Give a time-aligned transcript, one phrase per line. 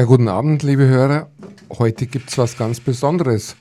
[0.00, 1.28] Ja, guten Abend, liebe Hörer.
[1.78, 3.54] Heute gibt es was ganz Besonderes.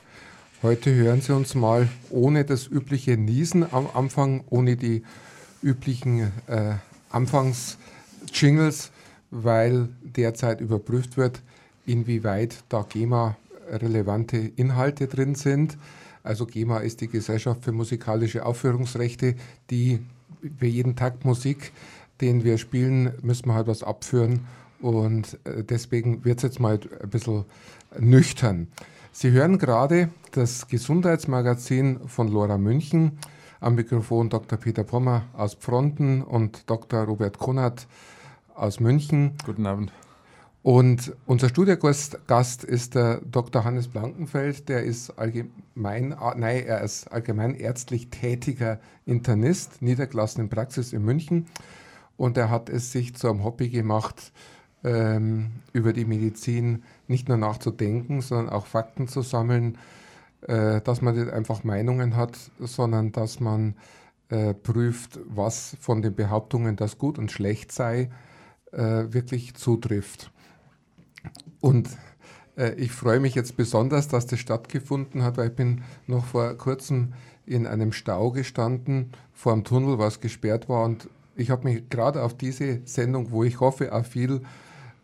[0.63, 5.03] Heute hören Sie uns mal ohne das übliche Niesen am Anfang, ohne die
[5.61, 6.75] üblichen äh,
[7.09, 8.91] Anfangsjingles,
[9.31, 11.41] weil derzeit überprüft wird,
[11.85, 15.77] inwieweit da GEMA-relevante Inhalte drin sind.
[16.23, 19.35] Also GEMA ist die Gesellschaft für musikalische Aufführungsrechte,
[19.69, 19.99] die
[20.57, 21.73] für jeden Takt Musik,
[22.21, 24.47] den wir spielen, müssen wir halt was abführen.
[24.81, 27.45] Und äh, deswegen wird es jetzt mal ein bisschen
[27.97, 28.67] nüchtern.
[29.11, 33.19] Sie hören gerade das Gesundheitsmagazin von Lora München.
[33.59, 34.57] Am Mikrofon Dr.
[34.57, 37.03] Peter Pommer aus Pfronten und Dr.
[37.03, 37.87] Robert Konert
[38.55, 39.33] aus München.
[39.45, 39.91] Guten Abend.
[40.61, 43.63] Und unser Studiogast ist der Dr.
[43.63, 50.91] Hannes Blankenfeld, der ist allgemein, nein, er ist allgemein ärztlich tätiger Internist, niedergelassen in Praxis
[50.91, 51.47] in München.
[52.17, 54.33] Und er hat es sich zu einem Hobby gemacht,
[54.83, 59.77] ähm, über die Medizin nicht nur nachzudenken, sondern auch Fakten zu sammeln,
[60.41, 63.75] äh, dass man nicht einfach Meinungen hat, sondern dass man
[64.29, 68.09] äh, prüft, was von den Behauptungen, dass gut und schlecht sei,
[68.71, 70.31] äh, wirklich zutrifft.
[71.59, 71.89] Und
[72.55, 76.53] äh, ich freue mich jetzt besonders, dass das stattgefunden hat, weil ich bin noch vor
[76.55, 77.13] kurzem
[77.45, 82.21] in einem Stau gestanden, vor einem Tunnel, was gesperrt war und ich habe mich gerade
[82.21, 84.41] auf diese Sendung, wo ich hoffe, auch viel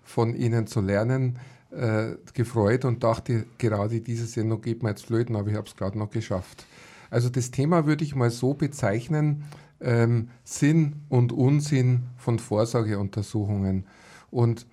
[0.05, 1.39] von Ihnen zu lernen,
[1.71, 5.75] äh, gefreut und dachte, gerade diese Sendung geht mir jetzt flöten, aber ich habe es
[5.75, 6.65] gerade noch geschafft.
[7.09, 9.43] Also das Thema würde ich mal so bezeichnen,
[9.81, 13.85] ähm, Sinn und Unsinn von Vorsorgeuntersuchungen.
[14.31, 14.65] Und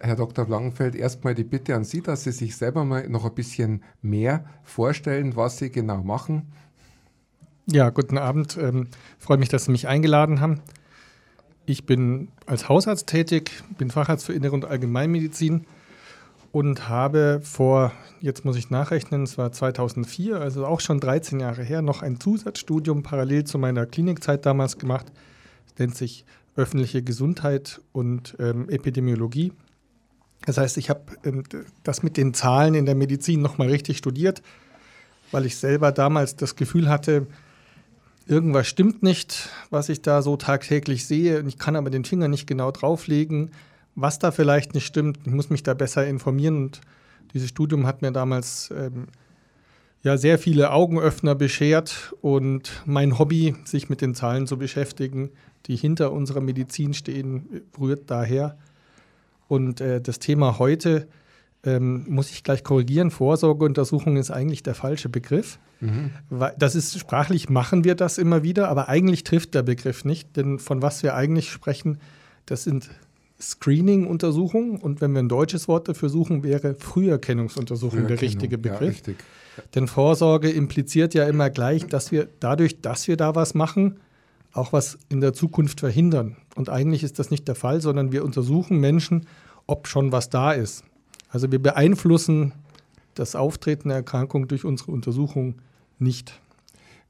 [0.00, 0.44] Herr Dr.
[0.44, 4.44] Blankenfeld, erstmal die Bitte an Sie, dass Sie sich selber mal noch ein bisschen mehr
[4.64, 6.52] vorstellen, was Sie genau machen.
[7.66, 8.58] Ja, guten Abend.
[8.60, 10.60] Ähm, freue mich, dass Sie mich eingeladen haben.
[11.64, 15.64] Ich bin als Hausarzt tätig, bin Facharzt für Innere und Allgemeinmedizin
[16.50, 21.62] und habe vor, jetzt muss ich nachrechnen, es war 2004, also auch schon 13 Jahre
[21.62, 25.06] her, noch ein Zusatzstudium parallel zu meiner Klinikzeit damals gemacht.
[25.68, 26.24] Das nennt sich
[26.56, 29.52] öffentliche Gesundheit und ähm, Epidemiologie.
[30.44, 31.44] Das heißt, ich habe ähm,
[31.84, 34.42] das mit den Zahlen in der Medizin nochmal richtig studiert,
[35.30, 37.26] weil ich selber damals das Gefühl hatte,
[38.26, 41.42] irgendwas stimmt nicht, was ich da so tagtäglich sehe.
[41.46, 43.50] Ich kann aber den Finger nicht genau drauflegen,
[43.94, 45.18] was da vielleicht nicht stimmt.
[45.24, 46.56] Ich muss mich da besser informieren.
[46.56, 46.80] Und
[47.34, 49.08] dieses Studium hat mir damals ähm,
[50.02, 52.14] ja sehr viele Augenöffner beschert.
[52.20, 55.30] Und mein Hobby, sich mit den Zahlen zu beschäftigen,
[55.66, 58.58] die hinter unserer Medizin stehen, rührt daher.
[59.48, 61.08] Und äh, das Thema heute
[61.64, 63.10] ähm, muss ich gleich korrigieren.
[63.10, 65.58] Vorsorgeuntersuchung ist eigentlich der falsche Begriff.
[65.82, 66.10] Mhm.
[66.58, 70.60] Das ist sprachlich machen wir das immer wieder, aber eigentlich trifft der Begriff nicht, denn
[70.60, 71.98] von was wir eigentlich sprechen,
[72.46, 72.88] das sind
[73.40, 78.80] Screening-Untersuchungen und wenn wir ein deutsches Wort dafür suchen, wäre Früherkennungsuntersuchung der richtige Begriff.
[78.80, 79.16] Ja, richtig.
[79.74, 83.98] Denn Vorsorge impliziert ja immer gleich, dass wir dadurch, dass wir da was machen,
[84.52, 86.36] auch was in der Zukunft verhindern.
[86.54, 89.26] Und eigentlich ist das nicht der Fall, sondern wir untersuchen Menschen,
[89.66, 90.84] ob schon was da ist.
[91.28, 92.52] Also wir beeinflussen
[93.14, 95.56] das Auftreten der Erkrankung durch unsere Untersuchung
[96.02, 96.40] nicht.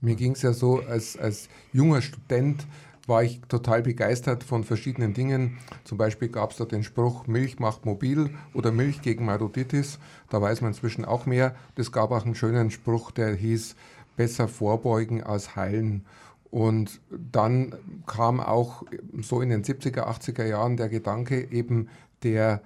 [0.00, 2.66] Mir ging es ja so, als, als junger Student
[3.06, 5.58] war ich total begeistert von verschiedenen Dingen.
[5.84, 9.98] Zum Beispiel gab es da den Spruch, Milch macht mobil oder Milch gegen Marotitis.
[10.30, 11.54] Da weiß man inzwischen auch mehr.
[11.76, 13.76] Es gab auch einen schönen Spruch, der hieß,
[14.16, 16.04] besser vorbeugen als heilen.
[16.50, 17.74] Und dann
[18.06, 18.84] kam auch
[19.20, 21.88] so in den 70er, 80er Jahren der Gedanke eben
[22.22, 22.60] der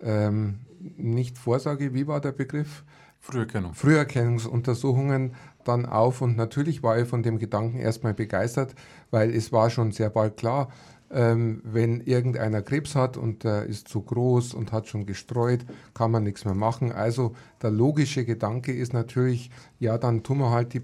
[0.00, 0.60] ähm,
[0.96, 2.84] nicht Vorsorge, wie war der Begriff?
[3.20, 3.74] Früherkennung.
[3.74, 5.34] Früherkennungsuntersuchungen
[5.64, 8.74] dann auf und natürlich war ich von dem Gedanken erstmal begeistert,
[9.10, 10.68] weil es war schon sehr bald klar,
[11.10, 15.64] ähm, wenn irgendeiner Krebs hat und der ist zu groß und hat schon gestreut,
[15.94, 16.92] kann man nichts mehr machen.
[16.92, 20.82] Also der logische Gedanke ist natürlich, ja, dann tun wir halt die,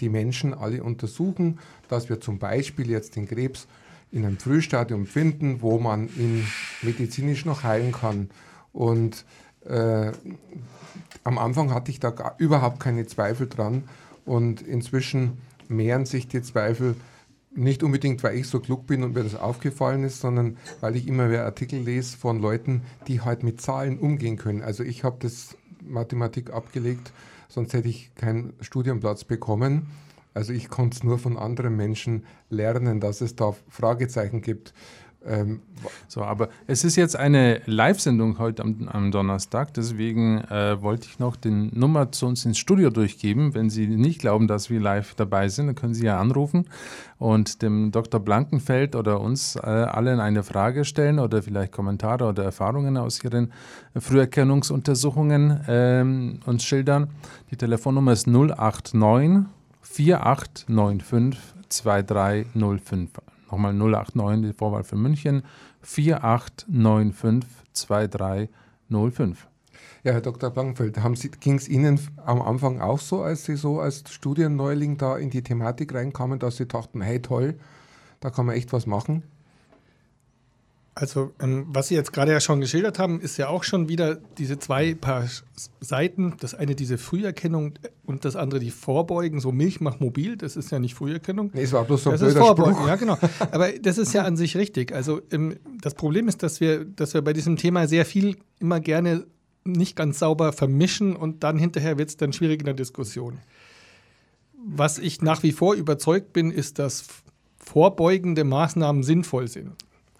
[0.00, 1.58] die Menschen alle untersuchen,
[1.88, 3.66] dass wir zum Beispiel jetzt den Krebs
[4.12, 6.46] in einem Frühstadium finden, wo man ihn
[6.82, 8.30] medizinisch noch heilen kann.
[8.72, 9.24] Und
[9.66, 10.12] äh,
[11.24, 13.84] am Anfang hatte ich da gar, überhaupt keine Zweifel dran
[14.26, 15.38] und inzwischen
[15.68, 16.94] mehren sich die Zweifel
[17.54, 21.08] nicht unbedingt, weil ich so klug bin und mir das aufgefallen ist, sondern weil ich
[21.08, 24.62] immer mehr Artikel lese von Leuten, die halt mit Zahlen umgehen können.
[24.62, 27.12] Also ich habe das Mathematik abgelegt,
[27.48, 29.86] sonst hätte ich keinen Studienplatz bekommen.
[30.34, 34.74] Also ich konnte es nur von anderen Menschen lernen, dass es da Fragezeichen gibt.
[35.24, 35.60] Ähm,
[36.06, 41.18] so, aber es ist jetzt eine Live-Sendung heute am, am, Donnerstag, deswegen äh, wollte ich
[41.18, 43.54] noch die Nummer zu uns ins Studio durchgeben.
[43.54, 46.66] Wenn Sie nicht glauben, dass wir live dabei sind, dann können Sie ja anrufen
[47.18, 48.20] und dem Dr.
[48.20, 53.52] Blankenfeld oder uns äh, allen eine Frage stellen oder vielleicht Kommentare oder Erfahrungen aus Ihren
[53.98, 57.08] Früherkennungsuntersuchungen ähm, uns schildern.
[57.50, 59.46] Die Telefonnummer ist 089
[59.82, 63.35] 4895 2305.
[63.50, 65.42] Nochmal 089, die Vorwahl für München,
[65.82, 69.48] 4895 2305.
[70.02, 70.50] Ja, Herr Dr.
[70.50, 70.98] Blankenfeld,
[71.40, 75.42] ging es Ihnen am Anfang auch so, als Sie so als Studienneuling da in die
[75.42, 77.58] Thematik reinkamen, dass Sie dachten, hey toll,
[78.20, 79.24] da kann man echt was machen?
[80.98, 84.14] Also, ähm, was Sie jetzt gerade ja schon geschildert haben, ist ja auch schon wieder
[84.38, 85.28] diese zwei Paar
[85.78, 86.32] Seiten.
[86.40, 87.74] Das eine diese Früherkennung
[88.06, 89.38] und das andere die Vorbeugen.
[89.38, 91.50] So Milch macht mobil, das ist ja nicht Früherkennung.
[91.52, 92.88] Nee, es war bloß so ein das ist Vorbeugen, Spruch.
[92.88, 93.18] ja genau.
[93.50, 94.94] Aber das ist ja an sich richtig.
[94.94, 98.80] Also ähm, das Problem ist, dass wir, dass wir bei diesem Thema sehr viel immer
[98.80, 99.26] gerne
[99.64, 103.36] nicht ganz sauber vermischen und dann hinterher wird es dann schwierig in der Diskussion.
[104.66, 107.04] Was ich nach wie vor überzeugt bin, ist, dass
[107.58, 109.72] vorbeugende Maßnahmen sinnvoll sind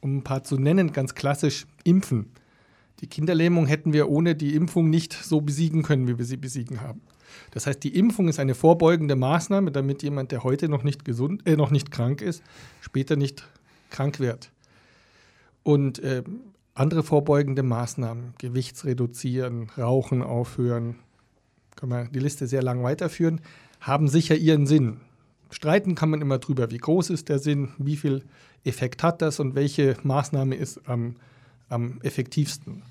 [0.07, 2.31] um ein paar zu nennen, ganz klassisch impfen.
[3.01, 6.81] Die Kinderlähmung hätten wir ohne die Impfung nicht so besiegen können, wie wir sie besiegen
[6.81, 7.03] haben.
[7.51, 11.47] Das heißt, die Impfung ist eine vorbeugende Maßnahme, damit jemand, der heute noch nicht gesund,
[11.47, 12.43] äh, noch nicht krank ist,
[12.81, 13.47] später nicht
[13.91, 14.53] krank wird.
[15.65, 16.23] Und äh,
[16.75, 20.97] andere vorbeugende Maßnahmen, Gewichtsreduzieren, Rauchen aufhören,
[21.75, 23.41] kann man die Liste sehr lang weiterführen,
[23.81, 24.99] haben sicher ihren Sinn.
[25.51, 28.25] Streiten kann man immer drüber, wie groß ist der Sinn, wie viel
[28.67, 31.17] Effekt hat das und welche Maßnahme ist am,
[31.69, 32.83] am effektivsten.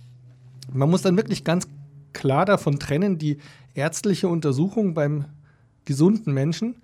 [0.74, 1.68] Man muss dann wirklich ganz
[2.13, 3.38] klar davon trennen, die
[3.74, 5.25] ärztliche Untersuchung beim
[5.83, 6.75] gesunden Menschen.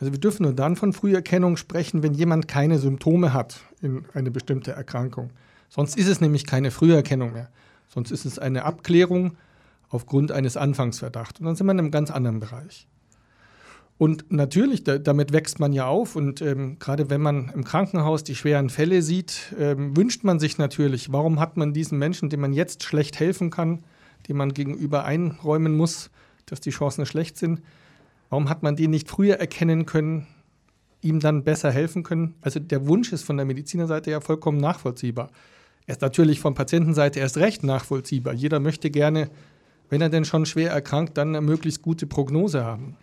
[0.00, 4.30] Also wir dürfen nur dann von Früherkennung sprechen, wenn jemand keine Symptome hat in eine
[4.30, 5.30] bestimmte Erkrankung.
[5.68, 7.50] Sonst ist es nämlich keine Früherkennung mehr.
[7.88, 9.36] Sonst ist es eine Abklärung
[9.88, 11.40] aufgrund eines Anfangsverdachts.
[11.40, 12.86] Und dann sind wir in einem ganz anderen Bereich.
[13.98, 16.14] Und natürlich, da, damit wächst man ja auf.
[16.14, 20.56] Und ähm, gerade wenn man im Krankenhaus die schweren Fälle sieht, ähm, wünscht man sich
[20.56, 23.82] natürlich, warum hat man diesen Menschen, dem man jetzt schlecht helfen kann,
[24.28, 26.10] dem man gegenüber einräumen muss,
[26.46, 27.60] dass die Chancen schlecht sind,
[28.30, 30.28] warum hat man den nicht früher erkennen können,
[31.02, 32.36] ihm dann besser helfen können?
[32.40, 35.28] Also der Wunsch ist von der Medizinerseite ja vollkommen nachvollziehbar.
[35.86, 38.34] Er ist natürlich von Patientenseite erst recht nachvollziehbar.
[38.34, 39.28] Jeder möchte gerne,
[39.90, 42.96] wenn er denn schon schwer erkrankt, dann eine möglichst gute Prognose haben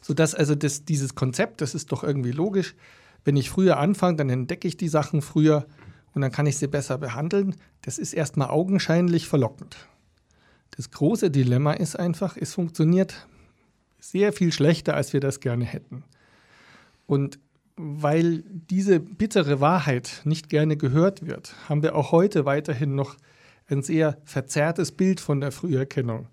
[0.00, 2.74] sodass also das, dieses Konzept, das ist doch irgendwie logisch.
[3.24, 5.66] Wenn ich früher anfange, dann entdecke ich die Sachen früher
[6.14, 7.54] und dann kann ich sie besser behandeln.
[7.82, 9.76] Das ist erstmal augenscheinlich verlockend.
[10.76, 13.26] Das große Dilemma ist einfach, es funktioniert
[13.98, 16.04] sehr viel schlechter, als wir das gerne hätten.
[17.06, 17.38] Und
[17.76, 23.16] weil diese bittere Wahrheit nicht gerne gehört wird, haben wir auch heute weiterhin noch
[23.68, 26.28] ein sehr verzerrtes Bild von der Früherkennung.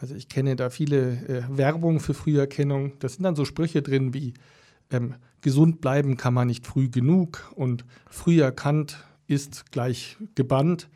[0.00, 2.92] Also ich kenne da viele äh, Werbung für Früherkennung.
[3.00, 4.34] Da sind dann so Sprüche drin wie
[4.90, 10.88] ähm, gesund bleiben kann man nicht früh genug und früh erkannt ist gleich gebannt.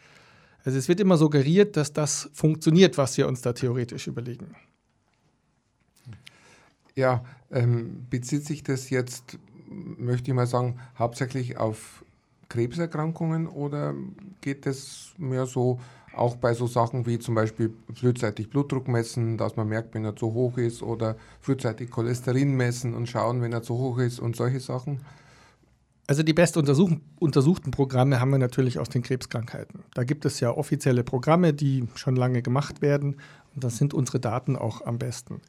[0.64, 4.54] Also es wird immer suggeriert, dass das funktioniert, was wir uns da theoretisch überlegen.
[6.94, 9.38] Ja, ähm, bezieht sich das jetzt,
[9.68, 12.04] möchte ich mal sagen, hauptsächlich auf
[12.48, 13.94] Krebserkrankungen oder
[14.40, 15.80] geht es mehr so
[16.14, 20.16] auch bei so Sachen wie zum Beispiel frühzeitig Blutdruck messen, dass man merkt, wenn er
[20.16, 24.36] zu hoch ist, oder frühzeitig Cholesterin messen und schauen, wenn er zu hoch ist und
[24.36, 25.00] solche Sachen?
[26.06, 29.84] Also die best untersuchten Programme haben wir natürlich aus den Krebskrankheiten.
[29.94, 33.16] Da gibt es ja offizielle Programme, die schon lange gemacht werden
[33.54, 35.40] und da sind unsere Daten auch am besten.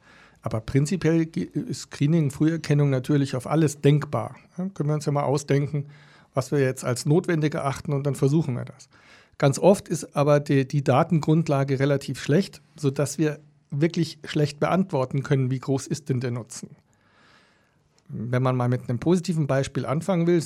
[0.41, 4.35] Aber prinzipiell ist Screening, Früherkennung natürlich auf alles denkbar.
[4.57, 5.87] Ja, können wir uns ja mal ausdenken,
[6.33, 8.89] was wir jetzt als notwendig erachten und dann versuchen wir das.
[9.37, 13.39] Ganz oft ist aber die, die Datengrundlage relativ schlecht, sodass wir
[13.71, 16.69] wirklich schlecht beantworten können, wie groß ist denn der Nutzen.
[18.09, 20.43] Wenn man mal mit einem positiven Beispiel anfangen will,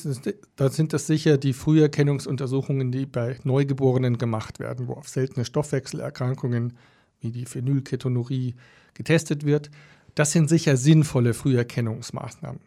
[0.55, 6.73] dann sind das sicher die Früherkennungsuntersuchungen, die bei Neugeborenen gemacht werden, wo auf seltene Stoffwechselerkrankungen
[7.19, 8.55] wie die Phenylketonurie
[8.93, 9.69] getestet wird.
[10.15, 12.61] Das sind sicher sinnvolle Früherkennungsmaßnahmen.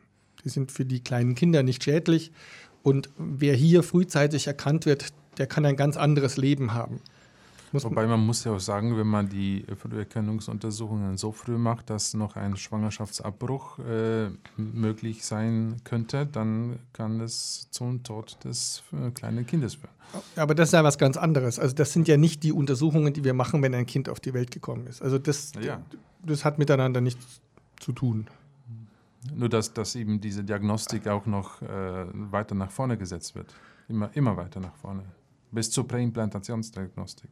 [0.44, 2.32] Die sind für die kleinen Kinder nicht schädlich.
[2.82, 7.00] Und wer hier frühzeitig erkannt wird, der kann ein ganz anderes Leben haben.
[7.72, 12.14] Muss Wobei man muss ja auch sagen, wenn man die Früherkennungsuntersuchungen so früh macht, dass
[12.14, 19.46] noch ein Schwangerschaftsabbruch äh, möglich sein könnte, dann kann es zum Tod des äh, kleinen
[19.46, 19.92] Kindes führen.
[20.34, 21.60] Aber das ist ja was ganz anderes.
[21.60, 24.34] Also das sind ja nicht die Untersuchungen, die wir machen, wenn ein Kind auf die
[24.34, 25.00] Welt gekommen ist.
[25.00, 25.80] Also das, ja.
[26.25, 27.40] das hat miteinander nichts
[27.78, 28.26] zu tun.
[29.32, 33.54] Nur dass, dass eben diese Diagnostik auch noch äh, weiter nach vorne gesetzt wird.
[33.87, 35.04] immer, immer weiter nach vorne.
[35.52, 37.30] Bis zur Präimplantationsdiagnostik.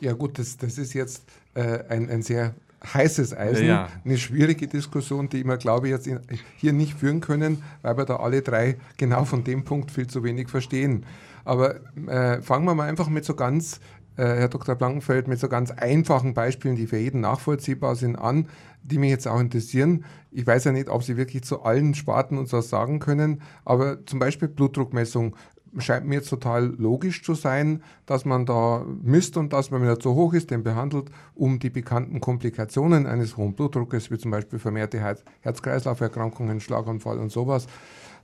[0.00, 1.22] Ja gut, das, das ist jetzt
[1.54, 6.06] äh, ein, ein sehr heißes Eisen, Ja, eine schwierige Diskussion, die wir, glaube ich, jetzt
[6.06, 6.20] in,
[6.56, 10.24] hier nicht führen können, weil wir da alle drei genau von dem Punkt viel zu
[10.24, 11.06] wenig verstehen.
[11.44, 11.76] Aber
[12.08, 13.80] äh, fangen wir mal einfach mit so ganz,
[14.16, 14.74] äh, Herr Dr.
[14.74, 18.48] Blankenfeld, mit so ganz einfachen Beispielen, die für jeden nachvollziehbar sind, an,
[18.82, 20.04] die mich jetzt auch interessieren.
[20.30, 24.04] Ich weiß ja nicht, ob Sie wirklich zu allen Sparten uns was sagen können, aber
[24.06, 25.36] zum Beispiel Blutdruckmessung
[25.78, 29.88] scheint mir jetzt total logisch zu sein, dass man da misst und dass man, wenn
[29.88, 34.30] er zu hoch ist, den behandelt, um die bekannten Komplikationen eines hohen Blutdruckes, wie zum
[34.30, 37.66] Beispiel vermehrte Herz- Herz-Kreislauf-Erkrankungen, Schlaganfall und sowas,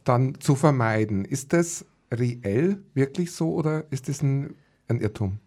[0.04, 1.24] dann zu vermeiden.
[1.24, 4.54] Ist das reell wirklich so oder ist das ein,
[4.88, 5.38] ein Irrtum?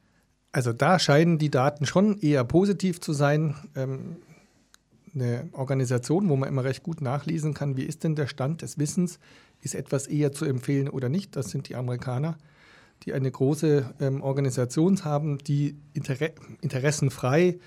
[0.52, 3.56] Also da scheinen die Daten schon eher positiv zu sein.
[3.76, 4.18] Ähm,
[5.14, 8.78] eine Organisation, wo man immer recht gut nachlesen kann, wie ist denn der Stand des
[8.78, 9.20] Wissens,
[9.62, 11.36] ist etwas eher zu empfehlen oder nicht.
[11.36, 12.38] Das sind die Amerikaner,
[13.04, 16.16] die eine große ähm, Organisation haben, die inter
[16.62, 17.60] interessenfrei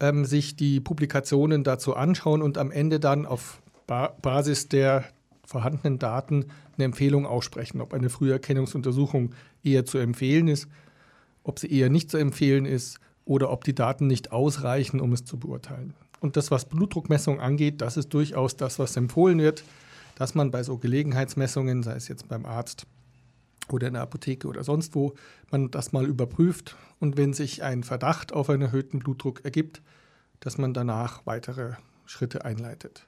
[0.00, 5.04] ähm, sich die Publikationen dazu anschauen und am Ende dann auf ba Basis der
[5.46, 6.46] vorhandenen Daten
[6.76, 10.68] eine Empfehlung aussprechen, ob eine Früherkennungsuntersuchung eher zu empfehlen ist,
[11.42, 15.24] ob sie eher nicht zu empfehlen ist oder ob die Daten nicht ausreichen, um es
[15.24, 15.94] zu beurteilen.
[16.20, 19.64] Und das, was Blutdruckmessung angeht, das ist durchaus das, was empfohlen wird,
[20.16, 22.86] dass man bei so Gelegenheitsmessungen, sei es jetzt beim Arzt
[23.70, 25.14] oder in der Apotheke oder sonst wo,
[25.50, 29.80] man das mal überprüft und wenn sich ein Verdacht auf einen erhöhten Blutdruck ergibt,
[30.40, 31.72] dass man danach weitere
[32.06, 33.06] Schritte einleitet.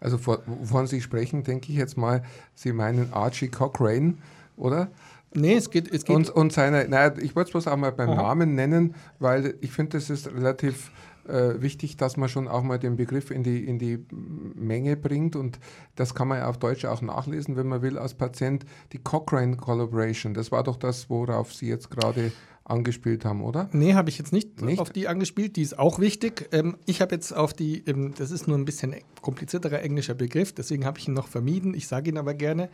[0.00, 2.22] Also vor- wovon Sie sprechen, denke ich jetzt mal,
[2.54, 4.14] Sie meinen Archie Cochrane,
[4.56, 4.90] oder?
[5.34, 7.92] Nee, es geht, es geht Und, und seine, naja, ich wollte es bloß auch mal
[7.92, 8.22] beim Aha.
[8.22, 10.90] Namen nennen, weil ich finde, es ist relativ
[11.28, 15.36] äh, wichtig, dass man schon auch mal den Begriff in die, in die Menge bringt
[15.36, 15.58] und
[15.94, 18.64] das kann man ja auf Deutsch auch nachlesen, wenn man will, als Patient.
[18.92, 22.32] Die Cochrane Collaboration, das war doch das, worauf Sie jetzt gerade
[22.64, 23.68] angespielt haben, oder?
[23.72, 24.78] Nee, habe ich jetzt nicht, Nicht?
[24.78, 25.56] auf die angespielt.
[25.56, 26.48] Die ist auch wichtig.
[26.52, 30.52] Ähm, ich habe jetzt auf die, ähm, das ist nur ein bisschen komplizierterer englischer Begriff,
[30.52, 31.72] deswegen habe ich ihn noch vermieden.
[31.74, 32.68] Ich sage ihn aber gerne.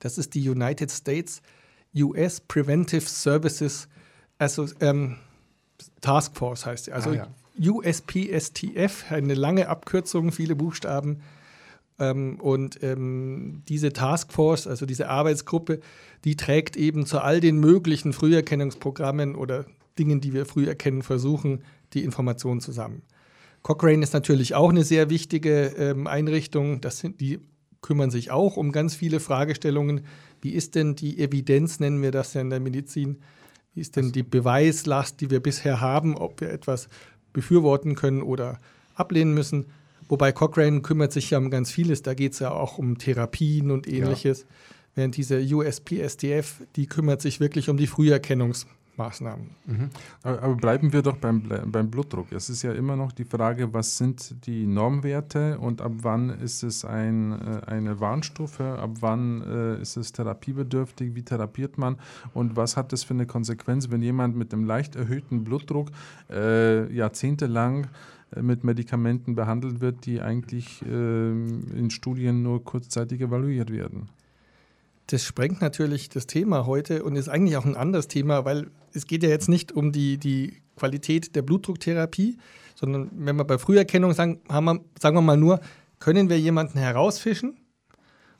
[0.00, 1.40] Das ist die United States
[1.94, 3.88] US Preventive Services
[4.38, 5.16] also, ähm,
[6.00, 6.92] Task Force heißt sie.
[6.92, 7.26] Also Ah, ja.
[7.58, 11.20] USPSTF, eine lange Abkürzung, viele Buchstaben.
[11.98, 15.80] Ähm, und ähm, diese Taskforce, also diese Arbeitsgruppe,
[16.24, 19.66] die trägt eben zu all den möglichen Früherkennungsprogrammen oder
[19.98, 23.02] Dingen, die wir früh erkennen versuchen, die Informationen zusammen.
[23.62, 26.80] Cochrane ist natürlich auch eine sehr wichtige ähm, Einrichtung.
[26.80, 27.40] Das sind, die
[27.80, 30.02] kümmern sich auch um ganz viele Fragestellungen.
[30.40, 33.18] Wie ist denn die Evidenz, nennen wir das ja in der Medizin?
[33.74, 36.88] Wie ist denn die Beweislast, die wir bisher haben, ob wir etwas
[37.32, 38.58] befürworten können oder
[38.94, 39.66] ablehnen müssen?
[40.08, 42.02] Wobei Cochrane kümmert sich ja um ganz vieles.
[42.02, 44.46] Da geht es ja auch um Therapien und ähnliches.
[44.94, 47.86] Während diese USPSTF, die kümmert sich wirklich um die
[48.98, 49.50] Früherkennungsmaßnahmen.
[50.22, 52.32] Aber, aber bleiben wir doch beim, beim Blutdruck.
[52.32, 56.62] Es ist ja immer noch die Frage, was sind die Normwerte und ab wann ist
[56.62, 61.96] es ein, äh, eine Warnstufe, ab wann äh, ist es therapiebedürftig, wie therapiert man
[62.34, 65.90] und was hat das für eine Konsequenz, wenn jemand mit einem leicht erhöhten Blutdruck
[66.30, 67.86] äh, jahrzehntelang
[68.34, 74.08] äh, mit Medikamenten behandelt wird, die eigentlich ähm, in Studien nur kurzzeitig evaluiert werden.
[75.08, 79.06] Das sprengt natürlich das Thema heute und ist eigentlich auch ein anderes Thema, weil es
[79.06, 82.36] geht ja jetzt nicht um die, die Qualität der Blutdrucktherapie,
[82.74, 85.60] sondern wenn wir bei Früherkennung sagen, haben wir, sagen wir mal nur,
[85.98, 87.56] können wir jemanden herausfischen?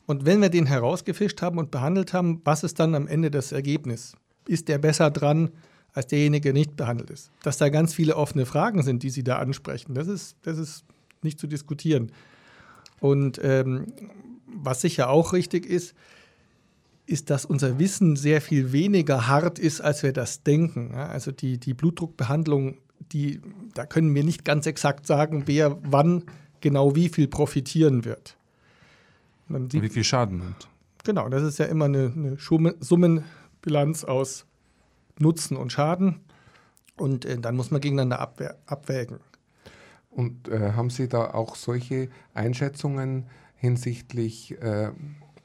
[0.05, 3.51] Und wenn wir den herausgefischt haben und behandelt haben, was ist dann am Ende das
[3.51, 4.13] Ergebnis?
[4.47, 5.51] Ist der besser dran
[5.95, 7.31] als derjenige, der nicht behandelt ist?
[7.43, 10.85] Dass da ganz viele offene Fragen sind, die Sie da ansprechen, das ist, das ist
[11.23, 12.13] nicht zu diskutieren.
[13.01, 13.87] Und ähm,
[14.47, 15.95] was sicher auch richtig ist,
[17.09, 20.95] ist, dass unser Wissen sehr viel weniger hart ist, als wir das denken.
[20.95, 22.79] Also die, die Blutdruckbehandlung,
[23.13, 23.41] die,
[23.75, 26.25] da können wir nicht ganz exakt sagen, wer wann
[26.61, 28.37] genau wie viel profitieren wird.
[29.49, 30.69] Und dann sieht- Wie viel Schaden nimmt.
[31.05, 32.37] Genau, das ist ja immer eine, eine
[32.81, 34.45] Summenbilanz aus
[35.19, 36.21] Nutzen und Schaden.
[36.97, 39.21] Und äh, dann muss man gegeneinander abwehr, abwägen.
[40.11, 44.91] Und äh, haben Sie da auch solche Einschätzungen hinsichtlich äh,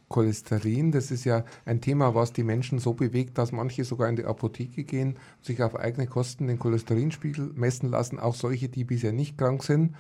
[0.09, 0.91] Cholesterin?
[0.91, 4.25] Das ist ja ein Thema, was die Menschen so bewegt, dass manche sogar in die
[4.25, 9.37] Apotheke gehen, sich auf eigene Kosten den Cholesterinspiegel messen lassen, auch solche, die bisher nicht
[9.37, 9.95] krank sind.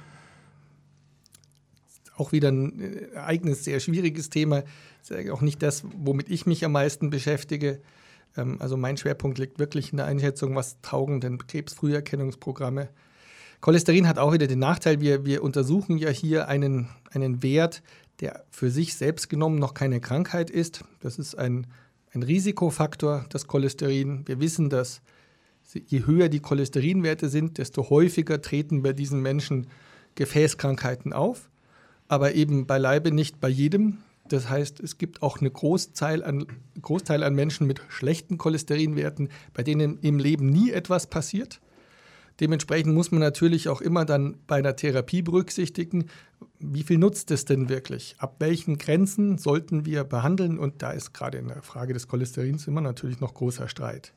[2.15, 4.63] auch wieder ein äh, eigenes, sehr schwieriges Thema.
[5.01, 7.81] Ist auch nicht das, womit ich mich am meisten beschäftige.
[8.37, 12.89] Ähm, also mein Schwerpunkt liegt wirklich in der Einschätzung, was taugen denn Krebsfrüherkennungsprogramme.
[13.61, 17.81] Cholesterin hat auch wieder den Nachteil, wir, wir untersuchen ja hier einen, einen Wert,
[18.19, 20.83] der für sich selbst genommen noch keine Krankheit ist.
[21.01, 21.67] Das ist ein
[22.13, 24.27] ein Risikofaktor, das Cholesterin.
[24.27, 25.01] Wir wissen, dass
[25.73, 29.67] je höher die Cholesterinwerte sind, desto häufiger treten bei diesen Menschen
[30.15, 31.49] Gefäßkrankheiten auf,
[32.07, 33.99] aber eben beileibe nicht bei jedem.
[34.27, 36.45] Das heißt, es gibt auch eine Großteil an,
[36.81, 41.61] Großteil an Menschen mit schlechten Cholesterinwerten, bei denen im Leben nie etwas passiert.
[42.39, 46.05] Dementsprechend muss man natürlich auch immer dann bei einer Therapie berücksichtigen,
[46.59, 48.15] wie viel nutzt es denn wirklich?
[48.17, 50.57] Ab welchen Grenzen sollten wir behandeln?
[50.57, 54.13] Und da ist gerade in der Frage des Cholesterins immer natürlich noch großer Streit.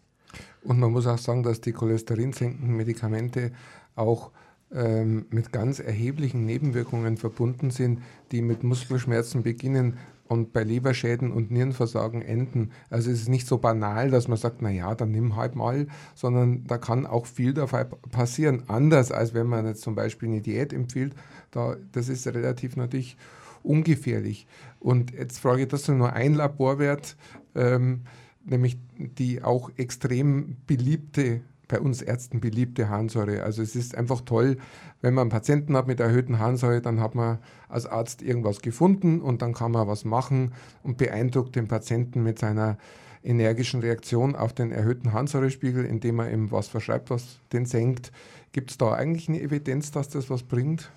[0.63, 3.53] Und man muss auch sagen, dass die cholesterinsenkenden Medikamente
[3.95, 4.31] auch
[4.73, 11.51] ähm, mit ganz erheblichen Nebenwirkungen verbunden sind, die mit Muskelschmerzen beginnen und bei Leberschäden und
[11.51, 12.71] Nierenversagen enden.
[12.91, 15.87] Also es ist nicht so banal, dass man sagt, na ja, dann nimm halt mal,
[16.15, 18.65] sondern da kann auch viel dabei passieren.
[18.69, 21.15] Anders als wenn man jetzt zum Beispiel eine Diät empfiehlt,
[21.51, 23.17] da, das ist relativ natürlich
[23.63, 24.47] ungefährlich.
[24.81, 27.17] Und jetzt frage ich das nur ein Laborwert,
[27.55, 28.03] ähm,
[28.45, 33.43] nämlich die auch extrem beliebte bei uns Ärzten beliebte Harnsäure.
[33.43, 34.57] Also es ist einfach toll,
[35.01, 39.21] wenn man einen Patienten hat mit erhöhten Harnsäure, dann hat man als Arzt irgendwas gefunden
[39.21, 42.79] und dann kann man was machen und beeindruckt den Patienten mit seiner
[43.23, 48.13] energischen Reaktion auf den erhöhten Harnsäurespiegel, indem er ihm was verschreibt, was den senkt.
[48.53, 50.91] Gibt es da eigentlich eine Evidenz, dass das was bringt?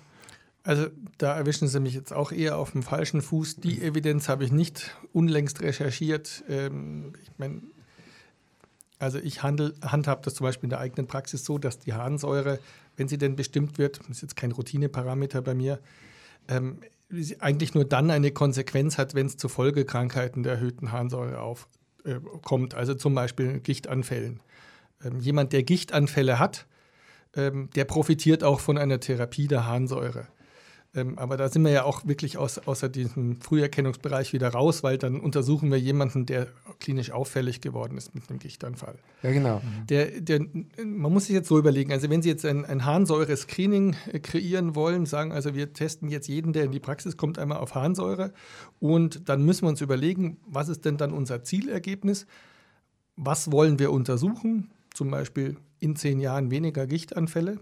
[0.62, 0.86] Also
[1.18, 3.56] da erwischen Sie mich jetzt auch eher auf dem falschen Fuß.
[3.56, 6.44] Die Evidenz habe ich nicht unlängst recherchiert.
[6.48, 7.62] Ähm, ich meine,
[9.00, 12.58] also ich handle, handhabe das zum Beispiel in der eigenen Praxis so, dass die Harnsäure,
[12.96, 15.80] wenn sie denn bestimmt wird, das ist jetzt kein Routineparameter bei mir,
[16.48, 16.80] ähm,
[17.40, 22.76] eigentlich nur dann eine Konsequenz hat, wenn es zu Folgekrankheiten der erhöhten Harnsäure aufkommt, äh,
[22.76, 24.40] also zum Beispiel Gichtanfällen.
[25.02, 26.66] Ähm, jemand, der Gichtanfälle hat,
[27.34, 30.26] ähm, der profitiert auch von einer Therapie der Harnsäure.
[30.92, 34.98] Ähm, aber da sind wir ja auch wirklich aus, außer diesem Früherkennungsbereich wieder raus, weil
[34.98, 36.48] dann untersuchen wir jemanden, der
[36.80, 38.96] klinisch auffällig geworden ist mit einem Gichtanfall.
[39.22, 39.60] Ja, genau.
[39.88, 40.40] Der, der,
[40.84, 44.74] man muss sich jetzt so überlegen, also wenn Sie jetzt ein, ein Harnsäure-Screening äh, kreieren
[44.74, 48.32] wollen, sagen also wir testen jetzt jeden, der in die Praxis kommt, einmal auf Harnsäure
[48.80, 52.26] und dann müssen wir uns überlegen, was ist denn dann unser Zielergebnis?
[53.14, 54.70] Was wollen wir untersuchen?
[54.92, 57.60] Zum Beispiel in zehn Jahren weniger Gichtanfälle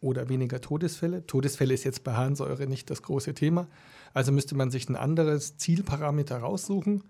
[0.00, 1.26] oder weniger Todesfälle.
[1.26, 3.68] Todesfälle ist jetzt bei Harnsäure nicht das große Thema.
[4.14, 7.02] Also müsste man sich ein anderes Zielparameter raussuchen.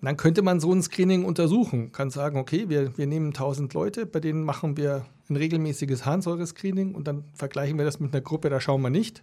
[0.00, 1.92] Und dann könnte man so ein Screening untersuchen.
[1.92, 6.94] Kann sagen, okay, wir, wir nehmen 1000 Leute, bei denen machen wir ein regelmäßiges Harnsäure-Screening
[6.94, 9.22] und dann vergleichen wir das mit einer Gruppe, da schauen wir nicht.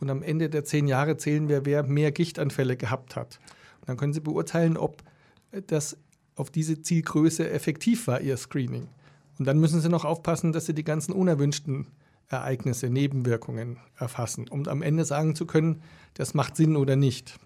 [0.00, 3.38] Und am Ende der zehn Jahre zählen wir, wer mehr Gichtanfälle gehabt hat.
[3.80, 5.02] Und dann können Sie beurteilen, ob
[5.66, 5.96] das
[6.36, 8.88] auf diese Zielgröße effektiv war, Ihr Screening.
[9.38, 11.86] Und dann müssen Sie noch aufpassen, dass Sie die ganzen unerwünschten
[12.30, 15.82] Ereignisse, Nebenwirkungen erfassen, um am Ende sagen zu können,
[16.14, 17.38] das macht Sinn oder nicht.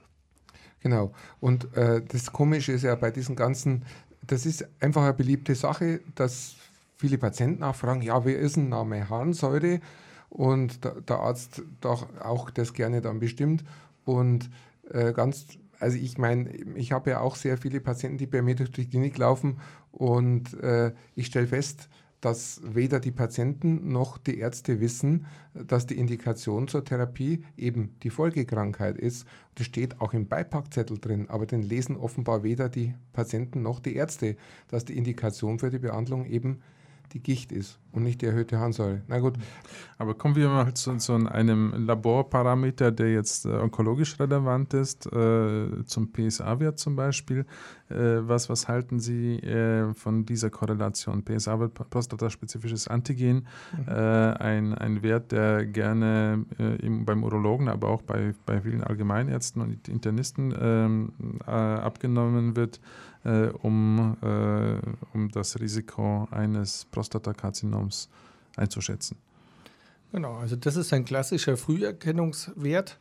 [0.81, 1.13] Genau.
[1.41, 3.85] Und äh, das Komische ist ja bei diesen ganzen,
[4.27, 6.57] das ist einfach eine beliebte Sache, dass
[6.97, 9.81] viele Patienten auch fragen, ja, wer ist denn Name Harnsäure?
[10.29, 13.65] Und der, der Arzt doch auch das gerne dann bestimmt.
[14.05, 14.51] Und
[14.91, 15.47] äh, ganz,
[15.79, 18.87] also ich meine, ich habe ja auch sehr viele Patienten, die bei mir durch die
[18.87, 19.61] Klinik laufen
[19.93, 21.89] und äh, ich stelle fest,
[22.25, 28.09] dass weder die Patienten noch die Ärzte wissen, dass die Indikation zur Therapie eben die
[28.09, 29.27] Folgekrankheit ist.
[29.57, 33.95] Das steht auch im Beipackzettel drin, aber den lesen offenbar weder die Patienten noch die
[33.95, 34.37] Ärzte,
[34.69, 36.63] dass die Indikation für die Behandlung eben
[37.13, 39.03] die Gicht ist und nicht die erhöhte Harnsäure.
[39.07, 39.35] Na gut.
[39.99, 45.85] Aber kommen wir mal zu, zu einem Laborparameter, der jetzt äh, onkologisch relevant ist, äh,
[45.85, 47.47] zum PSA-Wert zum Beispiel.
[47.89, 47.95] Äh,
[48.27, 51.25] was, was halten Sie äh, von dieser Korrelation?
[51.25, 53.89] PSA-Wert, prostataspezifisches Antigen, mhm.
[53.89, 58.83] Äh, ein, ein Wert, der gerne äh, im, beim Urologen, aber auch bei, bei vielen
[58.83, 61.13] Allgemeinärzten und Internisten ähm,
[61.47, 62.81] abgenommen wird
[63.25, 64.79] äh, um, äh,
[65.13, 68.09] um das Risiko eines Prostatakarzinoms
[68.57, 69.17] einzuschätzen.
[70.13, 72.99] Genau, also das ist ein klassischer Früherkennungswert.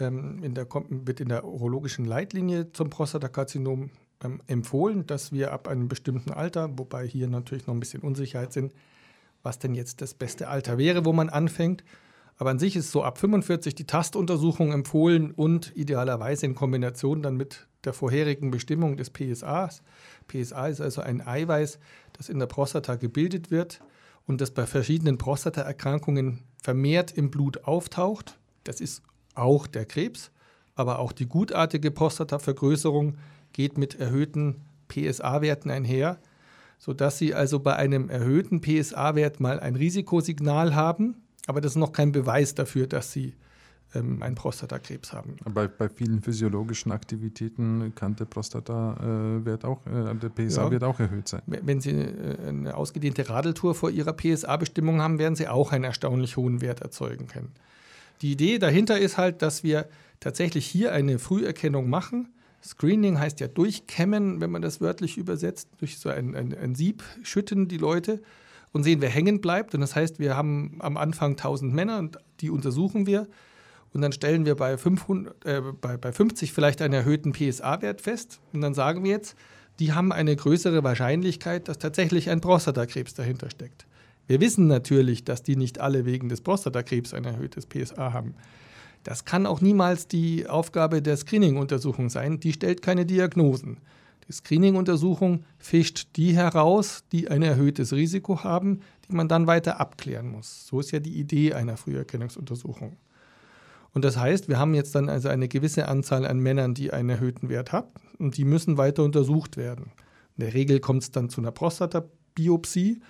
[0.00, 3.90] Ähm, in der, wird in der urologischen Leitlinie zum Prostatakarzinom
[4.22, 8.52] ähm, empfohlen, dass wir ab einem bestimmten Alter, wobei hier natürlich noch ein bisschen Unsicherheit
[8.52, 8.72] sind,
[9.42, 11.84] was denn jetzt das beste Alter wäre, wo man anfängt.
[12.36, 17.36] Aber an sich ist so ab 45 die Tastuntersuchung empfohlen und idealerweise in Kombination dann
[17.36, 19.82] mit der vorherigen Bestimmung des PSAs.
[20.26, 21.78] PSA ist also ein Eiweiß,
[22.12, 23.80] das in der Prostata gebildet wird
[24.26, 28.38] und das bei verschiedenen Prostataerkrankungen vermehrt im Blut auftaucht.
[28.64, 29.02] Das ist
[29.34, 30.30] auch der Krebs,
[30.74, 33.16] aber auch die gutartige Prostatavergrößerung
[33.52, 36.18] geht mit erhöhten PSA-Werten einher,
[36.78, 41.92] sodass Sie also bei einem erhöhten PSA-Wert mal ein Risikosignal haben, aber das ist noch
[41.92, 43.34] kein Beweis dafür, dass Sie
[43.94, 45.36] ähm, einen Prostatakrebs haben.
[45.44, 50.88] Bei, bei vielen physiologischen Aktivitäten kann der Prostatawert auch, äh, der PSA-Wert ja.
[50.88, 51.42] auch erhöht sein.
[51.46, 56.36] Wenn Sie äh, eine ausgedehnte Radeltour vor Ihrer PSA-Bestimmung haben, werden Sie auch einen erstaunlich
[56.36, 57.52] hohen Wert erzeugen können.
[58.20, 59.88] Die Idee dahinter ist halt, dass wir
[60.20, 62.28] tatsächlich hier eine Früherkennung machen.
[62.62, 65.68] Screening heißt ja durchkämmen, wenn man das wörtlich übersetzt.
[65.78, 68.20] Durch so ein, ein, ein Sieb schütten die Leute
[68.72, 69.74] und sehen, wer hängen bleibt.
[69.74, 73.28] Und das heißt, wir haben am Anfang 1000 Männer und die untersuchen wir.
[73.92, 78.40] Und dann stellen wir bei, 500, äh, bei, bei 50 vielleicht einen erhöhten PSA-Wert fest.
[78.52, 79.36] Und dann sagen wir jetzt,
[79.78, 83.86] die haben eine größere Wahrscheinlichkeit, dass tatsächlich ein Prostatakrebs dahinter steckt.
[84.26, 88.34] Wir wissen natürlich, dass die nicht alle wegen des Prostatakrebs ein erhöhtes PSA haben.
[89.04, 92.40] Das kann auch niemals die Aufgabe der Screening-Untersuchung sein.
[92.40, 93.78] Die stellt keine Diagnosen.
[94.28, 100.28] Die Screening-Untersuchung fischt die heraus, die ein erhöhtes Risiko haben, die man dann weiter abklären
[100.28, 100.66] muss.
[100.66, 102.98] So ist ja die Idee einer Früherkennungsuntersuchung.
[103.98, 107.08] Und das heißt, wir haben jetzt dann also eine gewisse Anzahl an Männern, die einen
[107.08, 107.88] erhöhten Wert haben
[108.20, 109.90] und die müssen weiter untersucht werden.
[110.36, 113.00] In der Regel kommt es dann zu einer Prostatabiopsie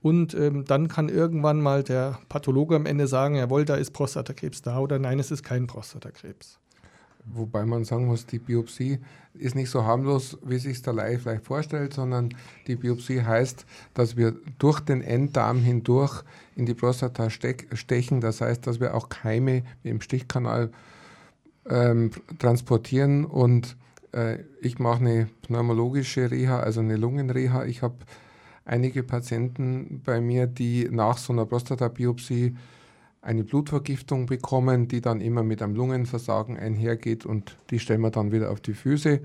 [0.00, 4.62] und ähm, dann kann irgendwann mal der Pathologe am Ende sagen, jawohl, da ist Prostatakrebs
[4.62, 6.58] da oder nein, es ist kein Prostatakrebs.
[7.24, 8.98] Wobei man sagen muss, die Biopsie
[9.34, 12.34] ist nicht so harmlos, wie sich der Laie vielleicht vorstellt, sondern
[12.66, 16.24] die Biopsie heißt, dass wir durch den Enddarm hindurch
[16.56, 18.20] in die Prostata stechen.
[18.20, 20.70] Das heißt, dass wir auch Keime im Stichkanal
[21.68, 23.24] ähm, transportieren.
[23.24, 23.76] Und
[24.12, 27.64] äh, ich mache eine pneumologische Reha, also eine Lungenreha.
[27.64, 27.94] Ich habe
[28.64, 32.56] einige Patienten bei mir, die nach so einer Prostatabiopsie
[33.22, 38.32] eine Blutvergiftung bekommen, die dann immer mit einem Lungenversagen einhergeht und die stellen wir dann
[38.32, 39.20] wieder auf die Füße.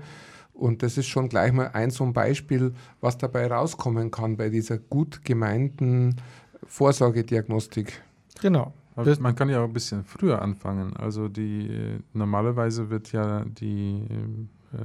[0.54, 4.48] Und das ist schon gleich mal ein so ein Beispiel, was dabei rauskommen kann bei
[4.48, 6.16] dieser gut gemeinten
[6.64, 8.02] Vorsorgediagnostik.
[8.40, 8.72] Genau.
[8.96, 10.96] Aber man kann ja auch ein bisschen früher anfangen.
[10.96, 14.02] Also die normalerweise wird ja die
[14.72, 14.78] äh,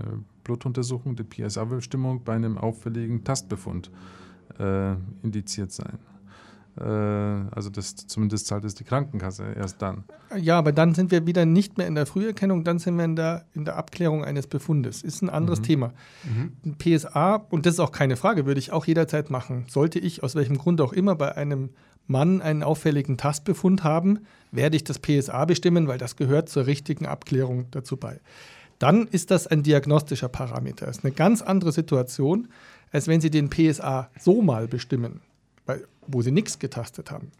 [0.43, 3.89] Blutuntersuchung, die PSA-Bestimmung bei einem auffälligen Tastbefund
[4.59, 5.97] äh, indiziert sein.
[6.79, 10.03] Äh, also das, zumindest zahlt es die Krankenkasse erst dann.
[10.37, 13.15] Ja, aber dann sind wir wieder nicht mehr in der Früherkennung, dann sind wir in
[13.15, 15.03] der, in der Abklärung eines Befundes.
[15.03, 15.63] Ist ein anderes mhm.
[15.63, 15.93] Thema.
[16.23, 16.75] Mhm.
[16.77, 19.65] PSA, und das ist auch keine Frage, würde ich auch jederzeit machen.
[19.67, 21.69] Sollte ich aus welchem Grund auch immer bei einem
[22.07, 24.19] Mann einen auffälligen Tastbefund haben,
[24.51, 28.19] werde ich das PSA bestimmen, weil das gehört zur richtigen Abklärung dazu bei.
[28.79, 30.87] Dann ist das ein diagnostischer Parameter.
[30.87, 32.49] Das ist eine ganz andere Situation,
[32.91, 35.21] als wenn Sie den PSA so mal bestimmen,
[36.07, 37.31] wo Sie nichts getastet haben.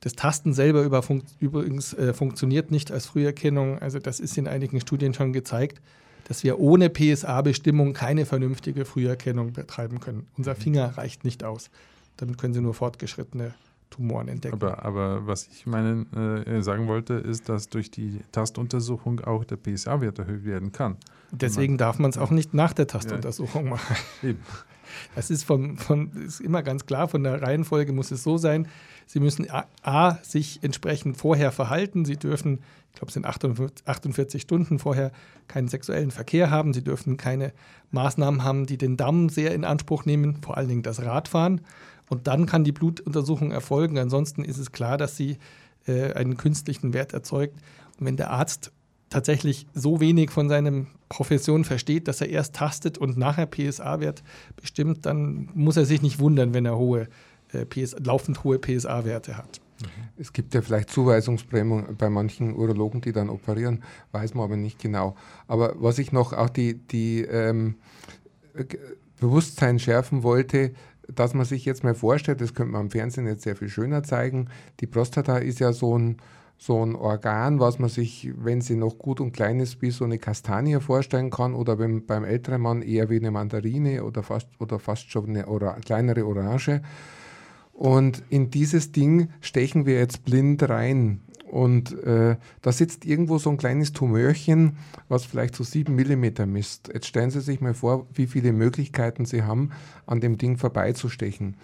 [0.00, 3.78] Das Tasten selber über fun übrigens äh, funktioniert nicht als Früherkennung.
[3.78, 5.80] Also das ist in einigen Studien schon gezeigt,
[6.24, 10.26] dass wir ohne PSA-Bestimmung keine vernünftige Früherkennung betreiben können.
[10.36, 10.58] Unser mhm.
[10.58, 11.70] Finger reicht nicht aus.
[12.18, 13.54] Damit können Sie nur fortgeschrittene
[13.90, 14.54] Tumoren entdecken.
[14.54, 19.56] Aber, aber was ich meinen, äh, sagen wollte, ist, dass durch die Tastuntersuchung auch der
[19.56, 20.96] PSA-Wert erhöht werden kann.
[21.30, 23.96] Deswegen darf man es auch nicht nach der Tastuntersuchung machen.
[24.22, 24.40] Eben.
[25.14, 28.68] Das ist, vom, von, ist immer ganz klar, von der Reihenfolge muss es so sein,
[29.06, 32.04] Sie müssen A, A sich entsprechend vorher verhalten.
[32.04, 32.58] Sie dürfen,
[32.92, 35.12] ich glaube, es sind 48, 48 Stunden vorher
[35.46, 36.74] keinen sexuellen Verkehr haben.
[36.74, 37.52] Sie dürfen keine
[37.92, 41.60] Maßnahmen haben, die den Damm sehr in Anspruch nehmen, vor allen Dingen das Radfahren.
[42.08, 43.96] Und dann kann die Blutuntersuchung erfolgen.
[43.98, 45.38] Ansonsten ist es klar, dass sie
[45.86, 47.54] äh, einen künstlichen Wert erzeugt.
[47.98, 48.72] Und wenn der Arzt
[49.08, 54.22] tatsächlich so wenig von seiner Profession versteht, dass er erst tastet und nachher PSA-Wert
[54.56, 57.08] bestimmt, dann muss er sich nicht wundern, wenn er hohe,
[57.52, 57.64] äh,
[58.02, 59.60] laufend hohe PSA-Werte hat.
[60.16, 64.78] Es gibt ja vielleicht Zuweisungsprämien bei manchen Urologen, die dann operieren, weiß man aber nicht
[64.78, 65.16] genau.
[65.46, 67.76] Aber was ich noch auch die, die ähm,
[69.20, 70.72] Bewusstsein schärfen wollte,
[71.14, 74.02] dass man sich jetzt mal vorstellt, das könnte man am Fernsehen jetzt sehr viel schöner
[74.02, 74.48] zeigen,
[74.80, 76.16] die Prostata ist ja so ein,
[76.58, 80.04] so ein Organ, was man sich, wenn sie noch gut und klein ist, wie so
[80.04, 84.48] eine Kastanie vorstellen kann oder beim, beim älteren Mann eher wie eine Mandarine oder fast,
[84.58, 86.80] oder fast schon eine Ora kleinere Orange.
[87.72, 91.20] Und in dieses Ding stechen wir jetzt blind rein.
[91.50, 96.88] Und äh, da sitzt irgendwo so ein kleines Tumörchen, was vielleicht so sieben Millimeter misst.
[96.92, 99.70] Jetzt stellen Sie sich mal vor, wie viele Möglichkeiten Sie haben,
[100.06, 101.56] an dem Ding vorbeizustechen.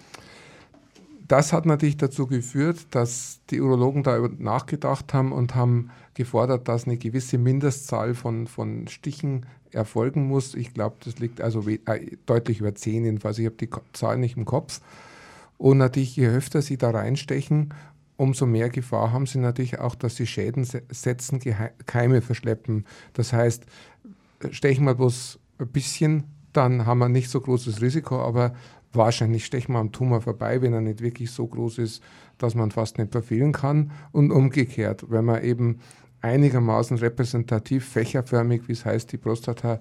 [1.33, 6.85] Das hat natürlich dazu geführt, dass die Urologen da nachgedacht haben und haben gefordert, dass
[6.85, 10.53] eine gewisse Mindestzahl von, von Stichen erfolgen muss.
[10.53, 13.39] Ich glaube, das liegt also äh, deutlich über zehn jedenfalls.
[13.39, 14.79] Ich habe die Zahl nicht im Kopf.
[15.57, 17.73] Und natürlich, je öfter sie da reinstechen,
[18.15, 21.39] umso mehr Gefahr haben sie natürlich auch, dass sie Schäden setzen,
[21.87, 22.85] Keime verschleppen.
[23.13, 23.65] Das heißt,
[24.51, 28.53] stechen wir bloß ein bisschen, dann haben wir nicht so großes Risiko, aber
[28.93, 32.03] wahrscheinlich stechen wir am Tumor vorbei, wenn er nicht wirklich so groß ist,
[32.37, 33.91] dass man fast nicht verfehlen kann.
[34.11, 35.79] Und umgekehrt, wenn man eben
[36.21, 39.79] einigermaßen repräsentativ, fächerförmig, wie es heißt, die Prostata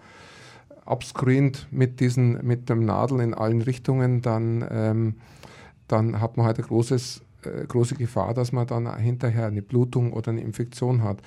[0.85, 5.15] abscreent mit, diesen, mit dem Nadel in allen Richtungen, dann, ähm,
[5.87, 10.13] dann hat man halt eine großes, äh, große Gefahr, dass man dann hinterher eine Blutung
[10.13, 11.23] oder eine Infektion hat.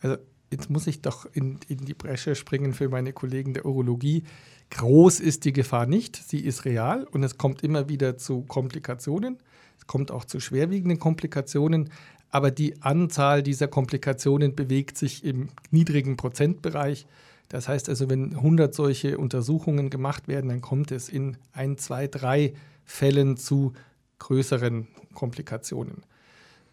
[0.00, 0.16] Also
[0.50, 4.24] jetzt muss ich doch in, in die Bresche springen für meine Kollegen der Urologie.
[4.70, 9.38] Groß ist die Gefahr nicht, sie ist real und es kommt immer wieder zu Komplikationen.
[9.78, 11.90] Es kommt auch zu schwerwiegenden Komplikationen,
[12.30, 17.06] aber die Anzahl dieser Komplikationen bewegt sich im niedrigen Prozentbereich.
[17.48, 22.06] Das heißt also, wenn 100 solche Untersuchungen gemacht werden, dann kommt es in ein, zwei,
[22.06, 22.52] drei
[22.84, 23.72] Fällen zu
[24.18, 26.02] größeren Komplikationen.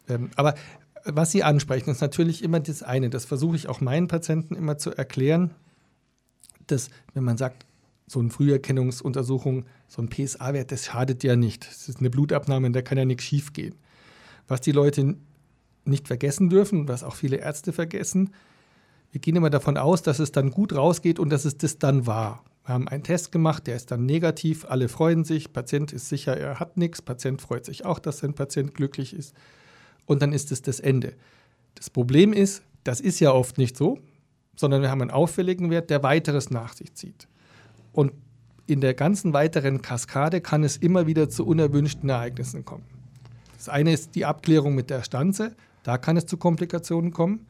[0.08, 0.54] Ähm, aber
[1.06, 3.10] was Sie ansprechen, ist natürlich immer das eine.
[3.10, 5.52] Das versuche ich auch meinen Patienten immer zu erklären,
[6.66, 7.64] dass, wenn man sagt,
[8.08, 11.66] so eine Früherkennungsuntersuchung, so ein PSA-Wert, das schadet ja nicht.
[11.66, 13.74] Das ist eine Blutabnahme, da kann ja nichts schiefgehen.
[14.48, 15.16] Was die Leute
[15.84, 18.30] nicht vergessen dürfen, was auch viele Ärzte vergessen,
[19.12, 22.06] wir gehen immer davon aus, dass es dann gut rausgeht und dass es das dann
[22.06, 22.44] war.
[22.64, 26.36] Wir haben einen Test gemacht, der ist dann negativ, alle freuen sich, Patient ist sicher,
[26.36, 29.34] er hat nichts, Patient freut sich auch, dass sein Patient glücklich ist
[30.06, 31.14] und dann ist es das Ende.
[31.74, 33.98] Das Problem ist, das ist ja oft nicht so,
[34.56, 37.28] sondern wir haben einen auffälligen Wert, der weiteres nach sich zieht.
[37.92, 38.12] Und
[38.66, 42.84] in der ganzen weiteren Kaskade kann es immer wieder zu unerwünschten Ereignissen kommen.
[43.56, 47.46] Das eine ist die Abklärung mit der Stanze, da kann es zu Komplikationen kommen.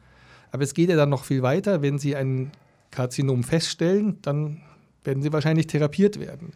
[0.51, 1.81] Aber es geht ja dann noch viel weiter.
[1.81, 2.51] Wenn Sie ein
[2.91, 4.61] Karzinom feststellen, dann
[5.03, 6.53] werden Sie wahrscheinlich therapiert werden.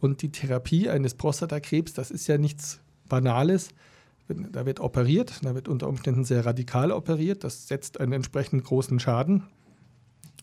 [0.00, 3.70] Und die Therapie eines Prostatakrebs, das ist ja nichts Banales.
[4.28, 7.44] Da wird operiert, da wird unter Umständen sehr radikal operiert.
[7.44, 9.44] Das setzt einen entsprechend großen Schaden.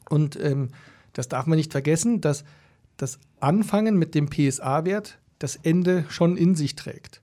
[0.10, 0.70] Und ähm,
[1.12, 2.44] das darf man nicht vergessen, dass
[2.98, 7.22] das Anfangen mit dem PSA-Wert das Ende schon in sich trägt.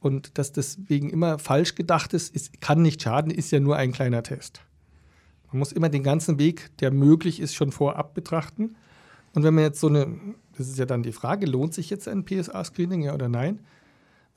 [0.00, 3.92] Und dass deswegen immer falsch gedacht ist, ist, kann nicht schaden, ist ja nur ein
[3.92, 4.60] kleiner Test.
[5.50, 8.76] Man muss immer den ganzen Weg, der möglich ist, schon vorab betrachten.
[9.34, 10.18] Und wenn man jetzt so eine,
[10.56, 13.60] das ist ja dann die Frage, lohnt sich jetzt ein PSA-Screening, ja oder nein?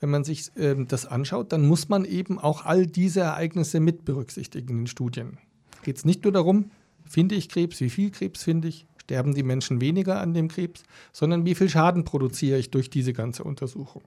[0.00, 4.04] Wenn man sich ähm, das anschaut, dann muss man eben auch all diese Ereignisse mit
[4.04, 5.38] berücksichtigen in Studien.
[5.82, 6.70] Geht es nicht nur darum,
[7.06, 10.84] finde ich Krebs, wie viel Krebs finde ich, sterben die Menschen weniger an dem Krebs,
[11.12, 14.02] sondern wie viel Schaden produziere ich durch diese ganze Untersuchung.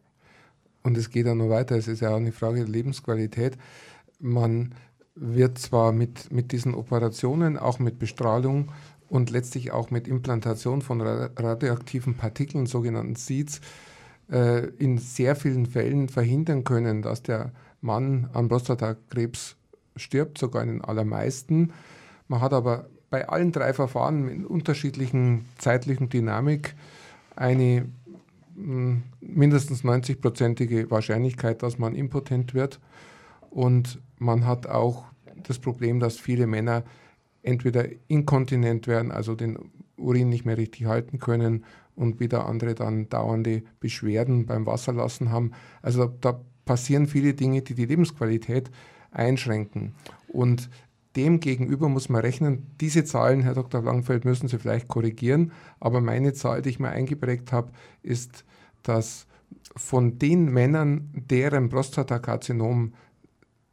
[0.82, 3.58] Und es geht auch noch weiter, es ist ja auch eine Frage der Lebensqualität.
[4.20, 4.74] Man
[5.16, 8.72] wird zwar mit, mit diesen Operationen, auch mit Bestrahlung
[9.10, 13.62] und letztlich auch mit Implantation von radioaktiven Partikeln, sogenannten Seeds,
[14.32, 19.56] äh, in sehr vielen Fällen verhindern können, dass der Mann an Prostatakrebs
[19.96, 21.74] stirbt, sogar in den allermeisten.
[22.28, 26.76] Man hat aber bei allen drei Verfahren mit unterschiedlichen zeitlichen Dynamik
[27.36, 27.86] eine
[28.56, 32.80] hm, mindestens 90-prozentige Wahrscheinlichkeit, dass man impotent wird.
[33.50, 35.06] Und man hat auch
[35.44, 36.84] das Problem, dass viele Männer
[37.44, 39.60] entweder inkontinent werden, also den
[39.98, 45.52] Urin nicht mehr richtig halten können und wieder andere dann dauernde Beschwerden beim Wasserlassen haben.
[45.82, 48.72] Also da passieren viele Dinge, die die Lebensqualität
[49.12, 49.96] einschränken.
[50.28, 50.70] Und
[51.16, 53.84] Demgegenüber muss man rechnen, diese Zahlen, Herr Dr.
[53.84, 58.46] Langfeld, müssen Sie vielleicht korrigieren, aber meine Zahl, die ich mir eingeprägt habe, ist,
[58.82, 59.28] dass
[59.76, 62.94] von den Männern, deren Prostatakarzinom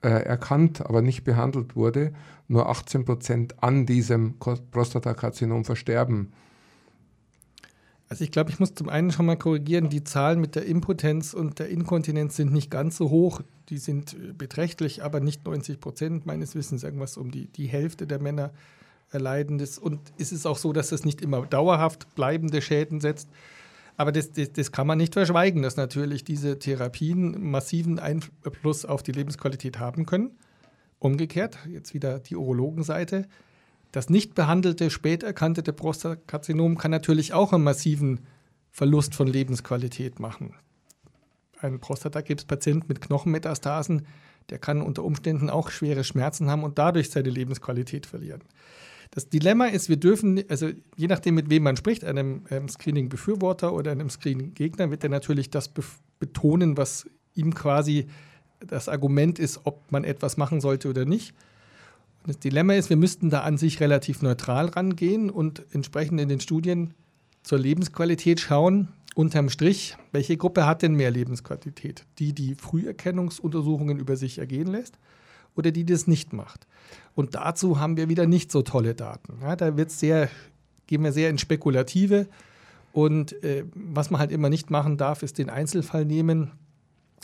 [0.02, 2.12] äh, erkannt, aber nicht behandelt wurde,
[2.46, 6.32] nur 18 Prozent an diesem Prostatakarzinom versterben.
[8.10, 11.32] Also ich glaube, ich muss zum einen schon mal korrigieren, die Zahlen mit der Impotenz
[11.32, 13.40] und der Inkontinenz sind nicht ganz so hoch.
[13.68, 16.26] Die sind äh, beträchtlich, aber nicht 90 Prozent.
[16.26, 18.50] Meines Wissens irgendwas um die, die Hälfte der Männer
[19.12, 19.78] erleiden das.
[19.78, 23.28] Und es ist auch so, dass es nicht immer dauerhaft bleibende Schäden setzt.
[23.96, 29.04] Aber das, das, das, kann man nicht verschweigen, dass natürlich diese Therapien massiven Einfluss auf
[29.04, 30.32] die Lebensqualität haben können.
[30.98, 33.28] Umgekehrt, jetzt wieder die Urologenseite.
[33.92, 38.20] Das nicht behandelte, spät erkannte Prostatakarzinom kann natürlich auch einen massiven
[38.70, 40.54] Verlust von Lebensqualität machen.
[41.60, 44.06] Ein Prostatakrebspatient mit Knochenmetastasen,
[44.48, 48.42] der kann unter Umständen auch schwere Schmerzen haben und dadurch seine Lebensqualität verlieren.
[49.10, 53.72] Das Dilemma ist, wir dürfen, also je nachdem, mit wem man spricht, einem ähm, Screening-Befürworter
[53.72, 55.72] oder einem Screening-Gegner, wird er natürlich das
[56.20, 58.06] betonen, was ihm quasi
[58.60, 61.34] das Argument ist, ob man etwas machen sollte oder nicht.
[62.26, 66.40] Das Dilemma ist, wir müssten da an sich relativ neutral rangehen und entsprechend in den
[66.40, 66.94] Studien
[67.42, 72.04] zur Lebensqualität schauen, unterm Strich, welche Gruppe hat denn mehr Lebensqualität?
[72.18, 74.98] Die, die Früherkennungsuntersuchungen über sich ergehen lässt
[75.56, 76.66] oder die, die das nicht macht?
[77.14, 79.38] Und dazu haben wir wieder nicht so tolle Daten.
[79.40, 80.28] Ja, da wird's sehr,
[80.86, 82.28] gehen wir sehr ins Spekulative.
[82.92, 86.52] Und äh, was man halt immer nicht machen darf, ist den Einzelfall nehmen.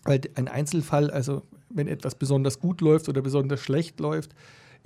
[0.05, 4.35] Weil ein Einzelfall, also wenn etwas besonders gut läuft oder besonders schlecht läuft,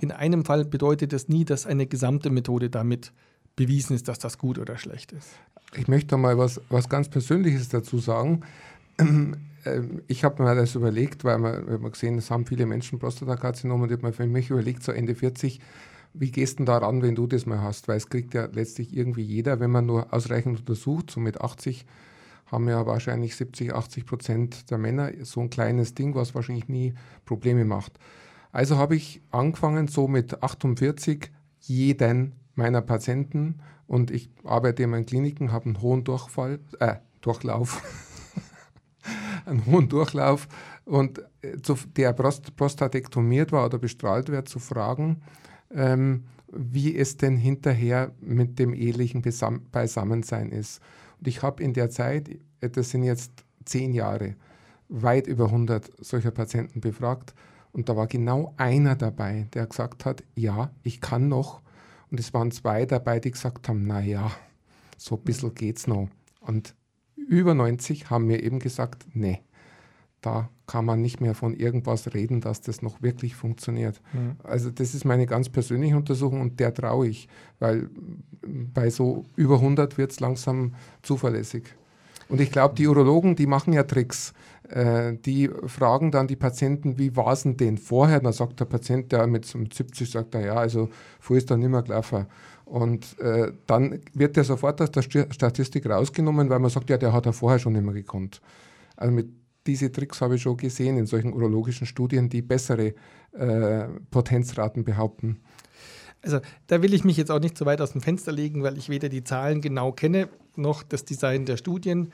[0.01, 3.13] in einem Fall bedeutet das nie, dass eine gesamte Methode damit
[3.55, 5.29] bewiesen ist, dass das gut oder schlecht ist.
[5.75, 8.41] Ich möchte mal was, was ganz Persönliches dazu sagen.
[9.63, 13.81] Ähm, ich habe mir das überlegt, weil wir haben gesehen, es haben viele Menschen Prostatakarzinom
[13.81, 15.59] und ich habe mir für mich überlegt, so Ende 40,
[16.15, 17.87] wie gehst du da ran, wenn du das mal hast?
[17.87, 21.85] Weil es kriegt ja letztlich irgendwie jeder, wenn man nur ausreichend untersucht, so mit 80
[22.47, 26.95] haben ja wahrscheinlich 70, 80 Prozent der Männer so ein kleines Ding, was wahrscheinlich nie
[27.25, 27.99] Probleme macht.
[28.51, 35.05] Also habe ich angefangen, so mit 48 jeden meiner Patienten und ich arbeite in meinen
[35.05, 37.81] Kliniken, habe einen hohen Durchfall, äh, Durchlauf,
[39.45, 40.47] einen hohen Durchlauf
[40.85, 41.57] und äh,
[41.95, 45.21] der Prost prostatektomiert war oder bestrahlt wird, zu fragen,
[45.73, 49.21] ähm, wie es denn hinterher mit dem ehelichen
[49.71, 50.81] Beisammensein ist.
[51.19, 53.31] Und ich habe in der Zeit, äh, das sind jetzt
[53.65, 54.35] zehn Jahre,
[54.89, 57.33] weit über 100 solcher Patienten befragt.
[57.73, 61.61] Und da war genau einer dabei, der gesagt hat, ja, ich kann noch.
[62.09, 64.31] Und es waren zwei dabei, die gesagt haben, na ja,
[64.97, 66.09] so ein bisschen geht's noch.
[66.41, 66.75] Und
[67.15, 69.41] über 90 haben mir eben gesagt, nee,
[70.19, 74.01] da kann man nicht mehr von irgendwas reden, dass das noch wirklich funktioniert.
[74.13, 74.35] Mhm.
[74.43, 77.27] Also das ist meine ganz persönliche Untersuchung und der traue ich,
[77.59, 77.89] weil
[78.41, 81.63] bei so über 100 wird es langsam zuverlässig.
[82.29, 84.33] Und ich glaube, die Urologen, die machen ja Tricks.
[84.71, 88.21] Äh, die fragen dann die Patienten, wie war es denn vorher?
[88.21, 91.59] Dann sagt der Patient, der mit, mit 70 sagt, er, ja, also vorher ist dann
[91.59, 92.25] nicht mehr gelaufen.
[92.65, 97.11] Und äh, dann wird der sofort aus der Statistik rausgenommen, weil man sagt, ja, der
[97.11, 98.41] hat ja vorher schon nicht mehr gekonnt.
[98.95, 99.29] Also mit
[99.67, 102.93] diese Tricks habe ich schon gesehen in solchen urologischen Studien, die bessere
[103.33, 105.41] äh, Potenzraten behaupten.
[106.21, 108.77] Also da will ich mich jetzt auch nicht so weit aus dem Fenster legen, weil
[108.77, 112.11] ich weder die Zahlen genau kenne noch das Design der Studien.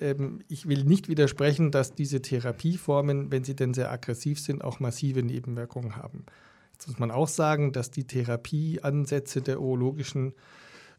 [0.00, 4.80] Ähm, ich will nicht widersprechen, dass diese Therapieformen, wenn sie denn sehr aggressiv sind, auch
[4.80, 6.24] massive Nebenwirkungen haben.
[6.72, 10.34] Jetzt muss man auch sagen, dass die Therapieansätze der urologischen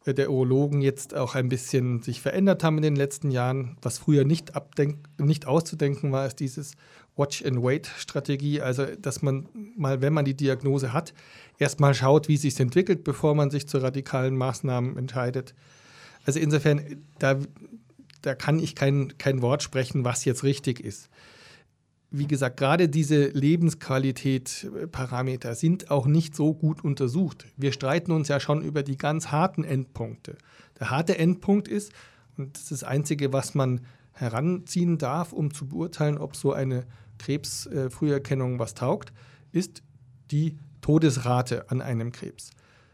[0.07, 3.77] äh, der Urologen jetzt auch ein bisschen sich verändert haben in den letzten Jahren.
[3.81, 4.53] Was früher nicht,
[5.17, 6.73] nicht auszudenken war, ist dieses
[7.15, 8.62] Watch-and-Wait-Strategie.
[8.62, 11.13] Also, dass man mal, wenn man die Diagnose hat,
[11.60, 15.53] erstmal schaut, wie es sich entwickelt, bevor man sich zu radikalen Maßnahmen entscheidet.
[16.25, 17.39] Also insofern, da,
[18.28, 21.10] da kann ich kein, kein Wort sprechen, was jetzt richtig ist
[22.10, 27.46] wie gesagt, gerade diese Lebensqualität-Parameter sind auch nicht so gut untersucht.
[27.58, 30.38] Wir streiten uns ja schon über die ganz harten Endpunkte.
[30.80, 31.92] Der harte Endpunkt ist,
[32.38, 33.82] und das ist das Einzige, was man
[34.13, 36.86] heranziehen darf, um zu beurteilen, ob so eine
[37.20, 39.12] Krebsfrüherkennung äh, was taugt,
[39.52, 39.84] ist
[40.32, 42.52] die Todesrate an einem Krebs.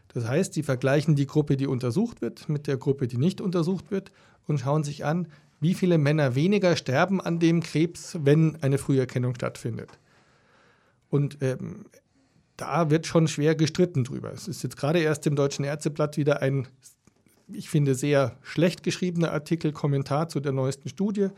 [0.08, 3.90] Das heißt, die vergleichen die Gruppe, die untersucht wird, mit der Gruppe, die nicht untersucht
[3.90, 4.10] wird
[4.46, 5.28] und schauen sich an,
[5.60, 9.98] wie viele Männer weniger sterben an dem Krebs, wenn eine Früherkennung stattfindet.
[11.08, 11.86] Und ähm,
[12.56, 14.32] da wird schon schwer gestritten drüber.
[14.32, 16.66] Es ist jetzt gerade erst im Deutschen Ärzteblatt wieder ein,
[17.48, 21.28] ich finde, sehr schlecht geschriebener Artikel, Kommentar zu der neuesten Studie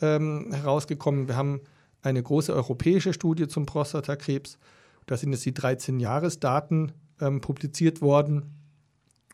[0.00, 1.28] ähm, herausgekommen.
[1.28, 1.60] Wir haben
[2.02, 4.58] eine große europäische Studie zum Prostatakrebs.
[5.06, 8.57] Da sind jetzt die 13-Jahres-Daten ähm, publiziert worden.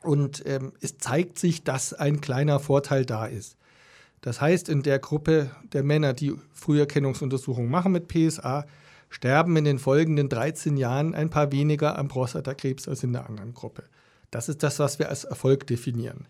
[0.04, 3.56] Und ähm, es zeigt sich, dass ein kleiner Vorteil da ist.
[4.20, 8.64] Das heißt, in der Gruppe der Männer, die Früherkennungsuntersuchungen machen mit PSA,
[9.10, 13.54] sterben in den folgenden 13 Jahren ein paar weniger am Prostatakrebs als in der anderen
[13.54, 13.84] Gruppe.
[14.30, 16.26] Das ist das, was wir als Erfolg definieren.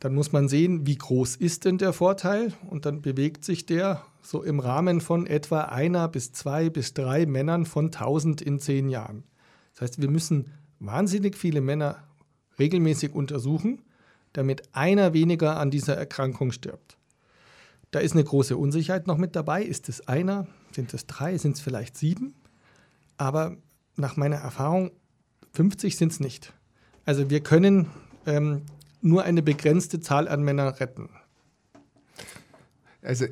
[0.00, 4.02] Dann muss man sehen, wie groß ist denn der Vorteil und dann bewegt sich der
[4.22, 8.88] so im Rahmen von etwa einer bis zwei bis drei Männern von 1000 in zehn
[8.88, 9.24] Jahren.
[9.74, 12.02] Das heißt, wir müssen wahnsinnig viele Männer
[12.60, 13.82] regelmäßig untersuchen
[14.32, 16.96] damit einer weniger an dieser Erkrankung stirbt.
[17.90, 19.62] Da ist eine große Unsicherheit noch mit dabei.
[19.62, 20.46] Ist es einer?
[20.72, 21.36] Sind es drei?
[21.38, 22.34] Sind es vielleicht sieben?
[23.16, 23.56] Aber
[23.96, 24.92] nach meiner Erfahrung,
[25.52, 26.52] 50 sind es nicht.
[27.04, 27.90] Also wir können
[28.26, 28.62] ähm,
[29.00, 31.08] nur eine begrenzte Zahl an Männern retten.
[33.02, 33.24] Also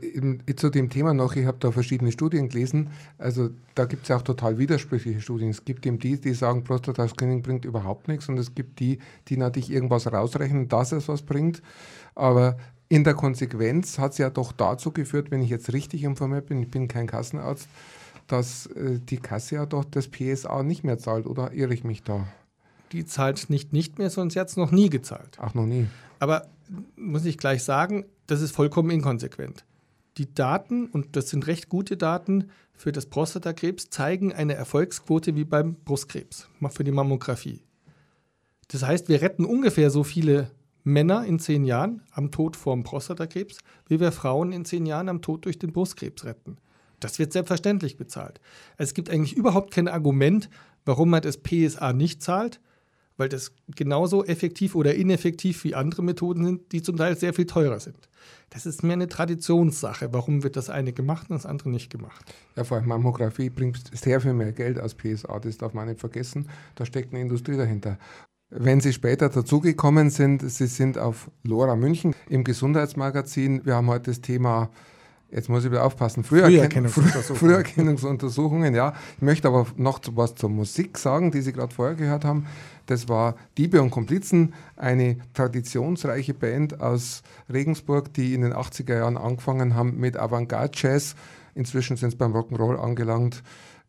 [0.57, 2.90] zu dem Thema noch, ich habe da verschiedene Studien gelesen.
[3.18, 5.50] Also da gibt es ja auch total widersprüchliche Studien.
[5.50, 9.37] Es gibt eben die, die sagen, Prostata-Screening bringt überhaupt nichts und es gibt die, die
[9.37, 11.62] natürlich irgendwas rausrechnen, dass es was bringt.
[12.14, 12.57] Aber
[12.88, 16.62] in der Konsequenz hat es ja doch dazu geführt, wenn ich jetzt richtig informiert bin,
[16.62, 17.68] ich bin kein Kassenarzt,
[18.26, 22.02] dass äh, die Kasse ja doch das PSA nicht mehr zahlt, oder irre ich mich
[22.02, 22.26] da?
[22.92, 25.36] Die zahlt nicht nicht mehr, sie hat es noch nie gezahlt.
[25.41, 25.86] Ach, noch nie.
[26.18, 26.49] Aber
[26.97, 29.64] muss ich gleich sagen, das ist vollkommen inkonsequent.
[30.16, 35.45] Die Daten, und das sind recht gute Daten für das Prostatakrebs, zeigen eine Erfolgsquote wie
[35.45, 37.62] beim Brustkrebs, für die Mammographie.
[38.68, 40.51] Das heißt, wir retten ungefähr so viele
[40.84, 45.22] Männer in zehn Jahren am Tod vorm Prostatakrebs, wie wir Frauen in zehn Jahren am
[45.22, 46.57] Tod durch den Brustkrebs retten.
[47.01, 48.41] Das wird selbstverständlich bezahlt.
[48.76, 50.51] Es gibt eigentlich überhaupt kein Argument,
[50.84, 52.61] warum man das PSA nicht zahlt,
[53.19, 57.47] weil das genauso effektiv oder ineffektiv wie andere Methoden sind, die zum Teil sehr viel
[57.47, 58.09] teurer sind.
[58.51, 60.12] Das ist mehr eine Traditionssache.
[60.12, 62.25] Warum wird das eine gemacht und das andere nicht gemacht?
[62.57, 66.01] Ja, vor allem Mammographie bringt sehr viel mehr Geld als PSA, das darf man nicht
[66.01, 66.49] vergessen.
[66.77, 67.99] Da steckt eine Industrie dahinter.
[68.51, 73.66] Wenn Sie später dazugekommen sind, Sie sind auf Lora München im Gesundheitsmagazin.
[73.66, 74.71] Wir haben heute das Thema
[75.31, 76.24] Jetzt muss ich wieder aufpassen.
[76.24, 77.37] Früherkennungsuntersuchungen.
[77.37, 78.95] Früherkennungsuntersuchungen, ja.
[79.16, 82.47] Ich möchte aber noch was zur Musik sagen, die Sie gerade vorher gehört haben.
[82.87, 87.22] Das war Diebe und Komplizen, eine traditionsreiche Band aus
[87.53, 91.14] Regensburg, die in den 80er Jahren angefangen haben mit Avantgarde-Jazz.
[91.55, 93.43] Inzwischen sind sie beim Rock'n'Roll angelangt.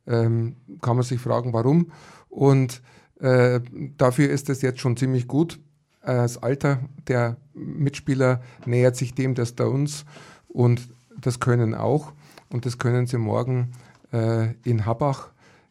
[0.08, 1.92] Ähm, kann man sich fragen, warum.
[2.28, 2.82] Und
[3.22, 3.62] äh,
[3.98, 5.60] dafür ist es jetzt schon ziemlich gut.
[6.02, 10.04] Äh, das Alter der Mitspieler nähert sich dem der Stones
[10.50, 10.90] und
[11.22, 12.14] das können auch.
[12.52, 13.72] Und das können Sie morgen
[14.12, 15.30] äh, in Habach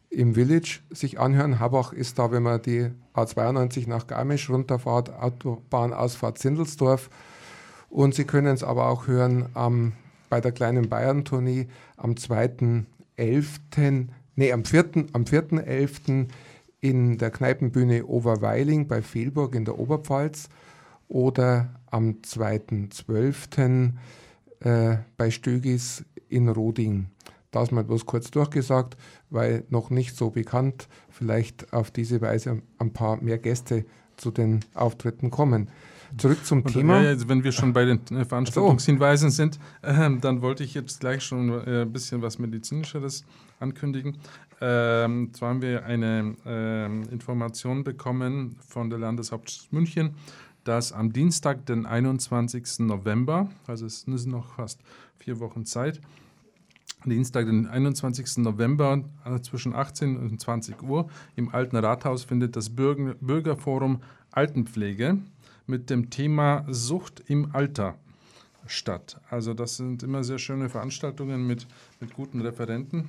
[0.09, 1.59] im Village sich anhören.
[1.59, 7.09] Habach ist da, wenn man die A92 nach Garmisch runterfahrt, Autobahnausfahrt Zindelsdorf.
[7.89, 9.93] Und Sie können es aber auch hören am,
[10.29, 15.09] bei der kleinen Bayern-Tournee am 2.11., nee, am 4.11.
[15.13, 16.27] Am 4
[16.81, 20.49] in der Kneipenbühne Oberweiling bei Fehlburg in der Oberpfalz
[21.07, 23.91] oder am 2.12.
[24.61, 27.07] Äh, bei Stögis in Roding.
[27.51, 28.97] Das mal bloß kurz durchgesagt,
[29.29, 33.85] weil noch nicht so bekannt, vielleicht auf diese Weise ein paar mehr Gäste
[34.17, 35.69] zu den Auftritten kommen.
[36.17, 37.01] Zurück zum Und, Thema.
[37.01, 41.23] Ja, wenn wir schon bei den äh, Veranstaltungshinweisen sind, äh, dann wollte ich jetzt gleich
[41.23, 43.25] schon äh, ein bisschen was Medizinischeres
[43.59, 44.17] ankündigen.
[44.61, 50.15] Ähm, zwar haben wir eine ähm, Information bekommen von der Landeshauptstadt München,
[50.63, 52.79] dass am Dienstag, den 21.
[52.79, 54.79] November, also es sind noch fast
[55.17, 56.01] vier Wochen Zeit,
[57.05, 58.37] Dienstag, den 21.
[58.39, 64.01] November äh, zwischen 18 und 20 Uhr im Alten Rathaus findet das Bürger Bürgerforum
[64.31, 65.17] Altenpflege
[65.65, 67.95] mit dem Thema Sucht im Alter
[68.67, 69.21] statt.
[69.29, 71.67] Also das sind immer sehr schöne Veranstaltungen mit,
[72.01, 73.07] mit guten Referenten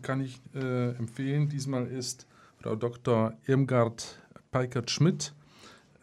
[0.00, 1.48] kann ich äh, empfehlen.
[1.48, 2.26] Diesmal ist
[2.62, 3.34] Frau Dr.
[3.46, 4.18] Irmgard
[4.50, 5.34] Peikert-Schmidt,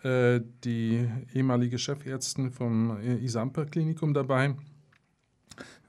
[0.04, 4.56] die ehemalige Chefärztin vom äh, Isamper-Klinikum dabei,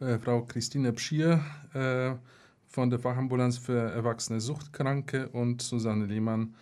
[0.00, 1.40] äh, Frau Christine Pschier
[1.74, 2.14] äh,
[2.66, 6.54] von der Fachambulanz für erwachsene Suchtkranke und Susanne Lehmann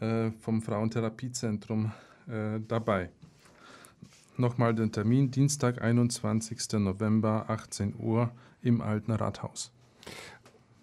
[0.00, 1.92] äh, vom Frauentherapiezentrum
[2.66, 3.10] dabei.
[4.36, 6.80] Nochmal den Termin, Dienstag, 21.
[6.80, 8.32] November, 18 Uhr
[8.62, 9.75] im Alten Rathaus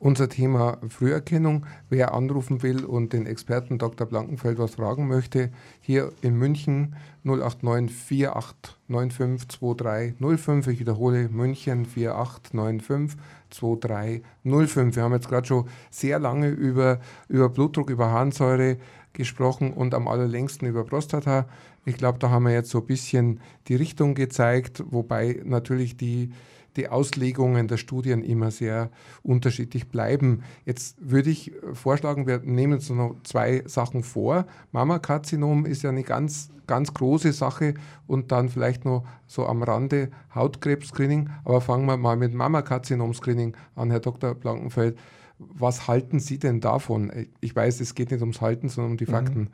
[0.03, 1.65] unser Thema Früherkennung.
[1.89, 4.05] Wer anrufen will und den Experten Dr.
[4.05, 5.49] Blankenfeld was fragen möchte,
[5.79, 10.67] hier in München 089 4895 2305.
[10.67, 13.17] Ich wiederhole München 4895
[13.49, 14.95] 2305.
[14.95, 16.99] Wir haben jetzt gerade schon sehr lange über,
[17.29, 18.77] über Blutdruck, über Harnsäure
[19.13, 21.47] gesprochen und am allerlängsten über Prostata.
[21.85, 23.39] Ich glaube, da haben wir jetzt so ein bisschen
[23.69, 26.33] die Richtung gezeigt, wobei natürlich die
[26.75, 28.89] die Auslegungen der Studien immer sehr
[29.21, 30.43] unterschiedlich bleiben.
[30.65, 34.45] Jetzt würde ich vorschlagen, wir nehmen uns noch zwei Sachen vor.
[34.71, 37.75] Mammakarzinom ist ja eine ganz, ganz große Sache
[38.07, 41.29] und dann vielleicht noch so am Rande Hautkrebs-Screening.
[41.45, 44.33] Aber fangen wir mal mit Mammakarzinom-Screening an, Herr Dr.
[44.33, 44.97] Blankenfeld.
[45.37, 47.11] Was halten Sie denn davon?
[47.41, 49.11] Ich weiß, es geht nicht ums Halten, sondern um die mhm.
[49.11, 49.39] Fakten.
[49.39, 49.49] Mhm.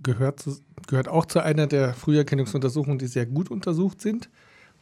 [0.00, 0.56] Gehört, zu,
[0.86, 4.30] gehört auch zu einer der Früherkennungsuntersuchungen, die sehr gut untersucht sind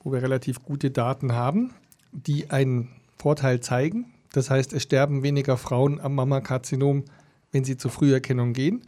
[0.06, 1.74] wo wir relativ gute Daten haben,
[2.12, 4.14] die einen Vorteil zeigen.
[4.32, 7.02] Das heißt, es sterben weniger Frauen am Mammakarzinom,
[7.50, 8.82] wenn sie zur Früherkennung gehen.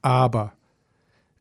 [0.00, 0.54] Aber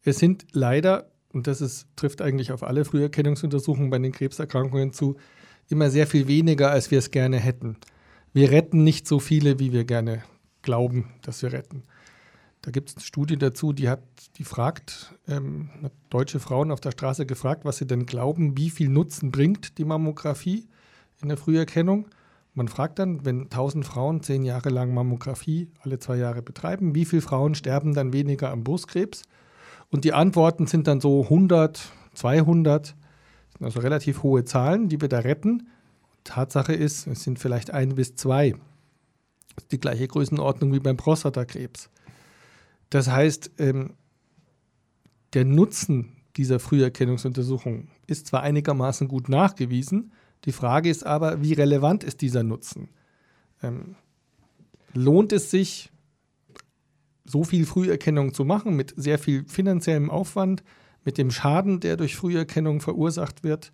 [0.03, 5.15] es sind leider, und das ist, trifft eigentlich auf alle Früherkennungsuntersuchungen bei den Krebserkrankungen zu,
[5.69, 7.77] immer sehr viel weniger, als wir es gerne hätten.
[8.33, 10.23] Wir retten nicht so viele, wie wir gerne
[10.63, 11.83] glauben, dass wir retten.
[12.63, 14.01] Da gibt es eine Studie dazu, die hat,
[14.37, 15.69] die fragt, ähm,
[16.09, 19.83] deutsche Frauen auf der Straße gefragt, was sie denn glauben, wie viel Nutzen bringt die
[19.83, 20.69] Mammographie
[21.21, 22.07] in der Früherkennung.
[22.53, 27.03] Man fragt dann, wenn 1000 Frauen zehn Jahre lang Mammographie alle zwei Jahre betreiben, wie
[27.03, 29.23] viele Frauen sterben dann weniger am Brustkrebs?
[29.91, 32.95] Und die Antworten sind dann so 100, 200,
[33.59, 35.67] also relativ hohe Zahlen, die wir da retten.
[36.23, 38.51] Tatsache ist, es sind vielleicht ein bis zwei.
[39.55, 41.89] Das ist die gleiche Größenordnung wie beim Prostatakrebs.
[42.93, 43.95] Das heißt, ähm,
[45.33, 50.11] der Nutzen dieser Früherkennungsuntersuchung ist zwar einigermaßen gut nachgewiesen,
[50.45, 52.89] die Frage ist aber, wie relevant ist dieser Nutzen?
[53.63, 53.95] Ähm,
[54.93, 55.91] lohnt es sich,
[57.25, 60.63] so viel Früherkennung zu machen mit sehr viel finanziellem Aufwand,
[61.03, 63.71] mit dem Schaden, der durch Früherkennung verursacht wird,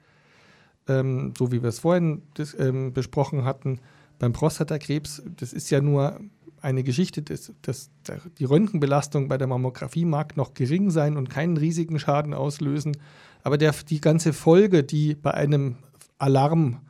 [0.87, 2.21] ähm, so wie wir es vorhin
[2.57, 3.81] ähm, besprochen hatten,
[4.19, 6.19] beim Prostatakrebs, das ist ja nur
[6.61, 7.89] eine Geschichte, dass, dass
[8.37, 12.97] die Röntgenbelastung bei der Mammographie mag noch gering sein und keinen riesigen Schaden auslösen,
[13.43, 15.77] aber der, die ganze Folge, die bei einem
[16.17, 16.81] Alarm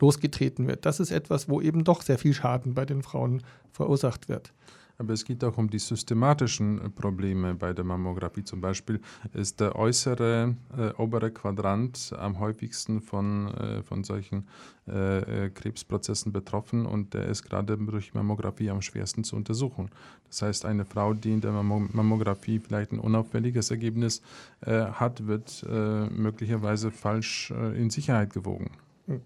[0.00, 4.28] losgetreten wird, das ist etwas, wo eben doch sehr viel Schaden bei den Frauen verursacht
[4.28, 4.52] wird.
[5.00, 8.42] Aber es geht auch um die systematischen äh, Probleme bei der Mammographie.
[8.42, 9.00] Zum Beispiel
[9.32, 14.48] ist der äußere, äh, obere Quadrant am häufigsten von, äh, von solchen
[14.88, 19.88] äh, äh, Krebsprozessen betroffen und der ist gerade durch Mammographie am schwersten zu untersuchen.
[20.26, 24.20] Das heißt, eine Frau, die in der Mammographie vielleicht ein unauffälliges Ergebnis
[24.62, 28.70] äh, hat, wird möglicherweise falsch in Sicherheit gewogen.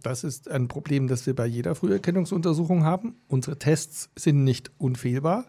[0.02, 3.16] Das ist ein Problem, das wir bei jeder Früherkennungsuntersuchung haben.
[3.28, 5.46] Unsere Tests sind nicht unfehlbar.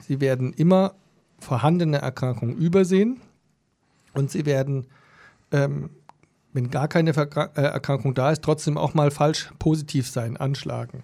[0.00, 0.94] Sie werden immer
[1.38, 3.20] vorhandene Erkrankungen übersehen
[4.14, 4.86] und sie werden,
[5.52, 5.90] ähm,
[6.52, 11.02] wenn gar keine Verkra äh, Erkrankung da ist, trotzdem auch mal falsch positiv sein, anschlagen.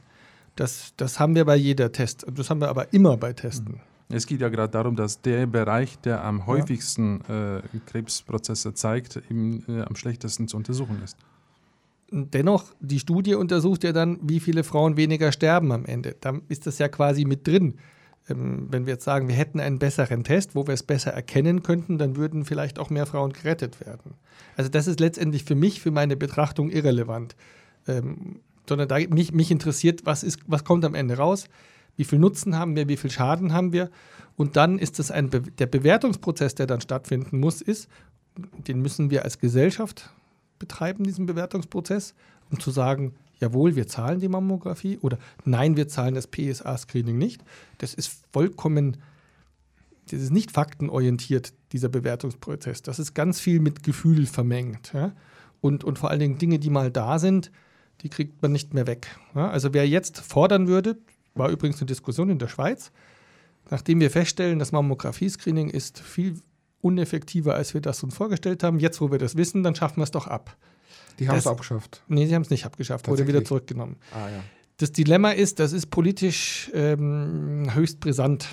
[0.56, 2.26] Das, das haben wir bei jeder Test.
[2.32, 3.80] Das haben wir aber immer bei Testen.
[4.08, 9.64] Es geht ja gerade darum, dass der Bereich, der am häufigsten äh, Krebsprozesse zeigt, eben
[9.68, 11.16] äh, am schlechtesten zu untersuchen ist.
[12.10, 16.14] Dennoch, die Studie untersucht ja dann, wie viele Frauen weniger sterben am Ende.
[16.20, 17.74] Da ist das ja quasi mit drin
[18.26, 21.98] wenn wir jetzt sagen, wir hätten einen besseren Test, wo wir es besser erkennen könnten,
[21.98, 24.14] dann würden vielleicht auch mehr Frauen gerettet werden.
[24.56, 27.36] Also das ist letztendlich für mich, für meine Betrachtung irrelevant.
[27.86, 31.48] Ähm, sondern da mich, mich interessiert, was, ist, was kommt am Ende raus,
[31.96, 33.90] wie viel Nutzen haben wir, wie viel Schaden haben wir.
[34.36, 37.88] Und dann ist es ein Be der Bewertungsprozess, der dann stattfinden muss, ist,
[38.36, 40.10] den müssen wir als Gesellschaft
[40.58, 42.14] betreiben, diesen Bewertungsprozess,
[42.50, 47.44] um zu sagen, jawohl, wir zahlen die Mammographie oder nein, wir zahlen das PSA-Screening nicht.
[47.78, 48.98] Das ist vollkommen,
[50.10, 52.82] das ist nicht faktenorientiert, dieser Bewertungsprozess.
[52.82, 54.92] Das ist ganz viel mit Gefühl vermengt.
[54.92, 55.12] Ja?
[55.60, 57.50] Und, und vor allen Dingen Dinge, die mal da sind,
[58.00, 59.08] die kriegt man nicht mehr weg.
[59.34, 59.50] Ja?
[59.50, 60.98] Also wer jetzt fordern würde,
[61.34, 62.92] war übrigens eine Diskussion in der Schweiz,
[63.70, 66.40] nachdem wir feststellen, das Mammographie-Screening ist viel
[66.80, 68.78] uneffektiver, als wir das uns vorgestellt haben.
[68.78, 70.56] Jetzt, wo wir das wissen, dann schaffen wir es doch ab.
[71.18, 72.02] Die haben es abgeschafft.
[72.08, 73.96] Nee, sie haben es nicht abgeschafft, wurde wieder zurückgenommen.
[74.12, 74.44] Ah, ja.
[74.78, 78.48] Das Dilemma ist, das ist politisch ähm, höchst brisant.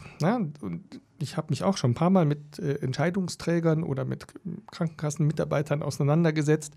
[0.62, 0.84] Und
[1.20, 4.28] ich habe mich auch schon ein paar Mal mit äh, Entscheidungsträgern oder mit
[4.72, 6.74] Krankenkassenmitarbeitern auseinandergesetzt.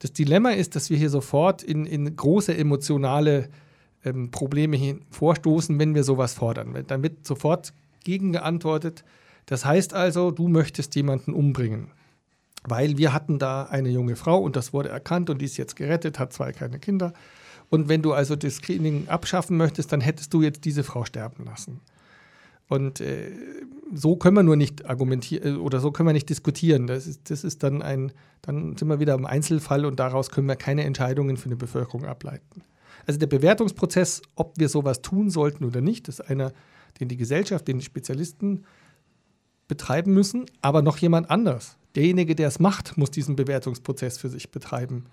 [0.00, 3.48] Das Dilemma ist, dass wir hier sofort in, in große emotionale
[4.04, 6.84] ähm, Probleme vorstoßen, wenn wir sowas fordern.
[6.86, 7.72] Dann wird sofort
[8.02, 9.04] gegengeantwortet.
[9.46, 11.92] Das heißt also, du möchtest jemanden umbringen
[12.70, 15.76] weil wir hatten da eine junge Frau und das wurde erkannt und die ist jetzt
[15.76, 17.12] gerettet, hat zwei kleine Kinder.
[17.70, 21.44] Und wenn du also das Screening abschaffen möchtest, dann hättest du jetzt diese Frau sterben
[21.44, 21.80] lassen.
[22.68, 23.30] Und äh,
[23.94, 26.86] so können wir nur nicht argumentieren äh, oder so können wir nicht diskutieren.
[26.86, 28.12] Das ist, das ist dann ein,
[28.42, 32.04] dann sind wir wieder im Einzelfall und daraus können wir keine Entscheidungen für eine Bevölkerung
[32.04, 32.62] ableiten.
[33.06, 36.52] Also der Bewertungsprozess, ob wir sowas tun sollten oder nicht, ist einer,
[37.00, 38.64] den die Gesellschaft, den die Spezialisten
[39.68, 41.76] betreiben müssen, aber noch jemand anders.
[41.94, 45.06] Derjenige, der es macht, muss diesen Bewertungsprozess für sich betreiben.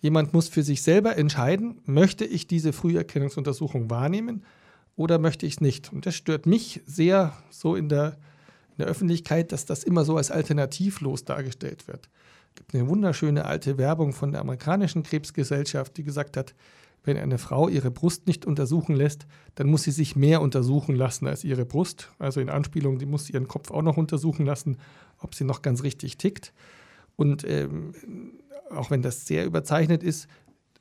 [0.00, 4.44] Jemand muss für sich selber entscheiden, möchte ich diese Früherkennungsuntersuchung wahrnehmen
[4.96, 5.92] oder möchte ich es nicht.
[5.92, 8.16] Und das stört mich sehr so in der,
[8.72, 12.08] in der Öffentlichkeit, dass das immer so als alternativlos dargestellt wird.
[12.48, 16.54] Es gibt eine wunderschöne alte Werbung von der amerikanischen Krebsgesellschaft, die gesagt hat,
[17.02, 21.26] wenn eine Frau ihre Brust nicht untersuchen lässt, dann muss sie sich mehr untersuchen lassen
[21.26, 22.10] als ihre Brust.
[22.18, 24.76] Also in Anspielung, die muss ihren Kopf auch noch untersuchen lassen,
[25.18, 26.52] ob sie noch ganz richtig tickt.
[27.16, 27.92] Und ähm,
[28.70, 30.28] auch wenn das sehr überzeichnet ist,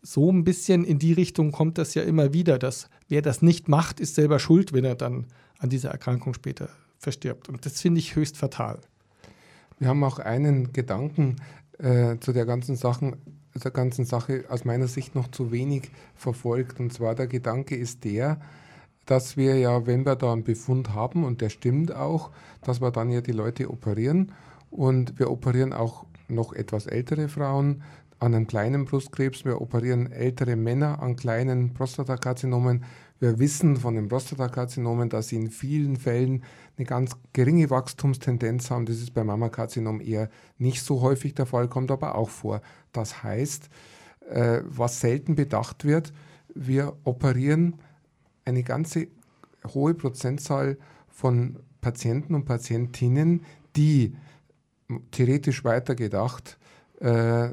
[0.01, 3.67] so ein bisschen in die Richtung kommt das ja immer wieder, dass wer das nicht
[3.67, 7.49] macht, ist selber schuld, wenn er dann an dieser Erkrankung später verstirbt.
[7.49, 8.79] Und das finde ich höchst fatal.
[9.77, 11.37] Wir haben auch einen Gedanken
[11.77, 13.17] äh, zu der ganzen Sachen
[13.55, 16.79] der ganzen Sache aus meiner Sicht noch zu wenig verfolgt.
[16.79, 18.39] Und zwar der Gedanke ist der,
[19.05, 22.29] dass wir ja, wenn wir da einen Befund haben, und der stimmt auch,
[22.61, 24.31] dass wir dann ja die Leute operieren.
[24.69, 27.81] Und wir operieren auch noch etwas ältere Frauen
[28.19, 29.45] an einem kleinen Brustkrebs.
[29.45, 32.83] Wir operieren ältere Männer an kleinen Prostatakarzinomen.
[33.19, 36.43] Wir wissen von den Prostatakarzinomen, dass sie in vielen Fällen
[36.77, 38.85] eine ganz geringe Wachstumstendenz haben.
[38.85, 42.61] Das ist beim Mammakarzinom eher nicht so häufig der Fall, kommt aber auch vor.
[42.91, 43.69] Das heißt,
[44.29, 46.13] äh, was selten bedacht wird,
[46.53, 47.75] wir operieren
[48.45, 49.07] eine ganze
[49.67, 50.77] hohe Prozentzahl
[51.07, 54.15] von Patienten und Patientinnen, die
[55.11, 56.57] theoretisch weitergedacht
[56.99, 57.49] äh,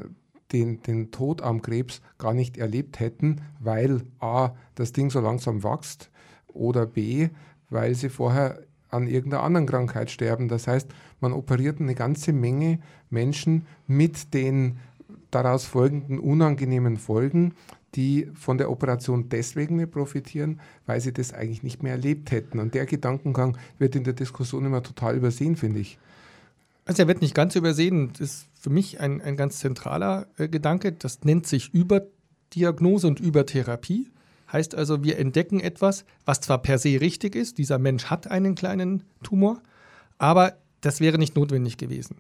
[0.53, 5.63] den, den Tod am Krebs gar nicht erlebt hätten, weil a, das Ding so langsam
[5.63, 6.11] wächst
[6.49, 7.29] oder b,
[7.69, 10.49] weil sie vorher an irgendeiner anderen Krankheit sterben.
[10.49, 10.89] Das heißt,
[11.21, 12.79] man operiert eine ganze Menge
[13.11, 14.79] Menschen mit den
[15.37, 17.55] daraus folgenden unangenehmen Folgen,
[17.95, 22.59] die von der Operation deswegen nicht profitieren, weil sie das eigentlich nicht mehr erlebt hätten.
[22.59, 25.99] Und der Gedankengang wird in der Diskussion immer total übersehen, finde ich.
[26.87, 28.13] Also er wird nicht ganz übersehen.
[28.13, 30.93] Das ist für mich ein, ein ganz zentraler äh, Gedanke.
[30.93, 34.11] Das nennt sich Überdiagnose und Übertherapie.
[34.51, 38.55] Heißt also, wir entdecken etwas, was zwar per se richtig ist, dieser Mensch hat einen
[38.55, 39.61] kleinen Tumor,
[40.19, 42.19] aber das wäre nicht notwendig gewesen.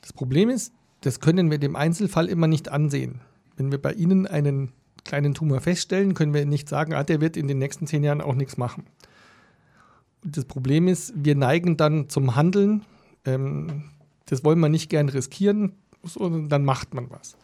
[0.00, 0.72] Das Problem ist,
[1.04, 3.20] das können wir dem Einzelfall immer nicht ansehen.
[3.56, 4.72] Wenn wir bei Ihnen einen
[5.04, 8.22] kleinen Tumor feststellen, können wir nicht sagen, ah, der wird in den nächsten zehn Jahren
[8.22, 8.84] auch nichts machen.
[10.24, 12.86] Das Problem ist, wir neigen dann zum Handeln.
[13.26, 13.84] Ähm,
[14.24, 17.36] das wollen wir nicht gern riskieren, sondern dann macht man was.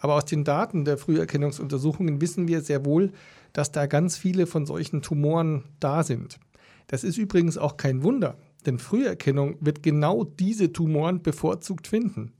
[0.00, 3.12] Aber aus den Daten der Früherkennungsuntersuchungen wissen wir sehr wohl,
[3.52, 6.40] dass da ganz viele von solchen Tumoren da sind.
[6.88, 8.36] Das ist übrigens auch kein Wunder,
[8.66, 12.32] denn Früherkennung wird genau diese Tumoren bevorzugt finden.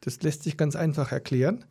[0.00, 1.64] Das lässt sich ganz einfach erklären.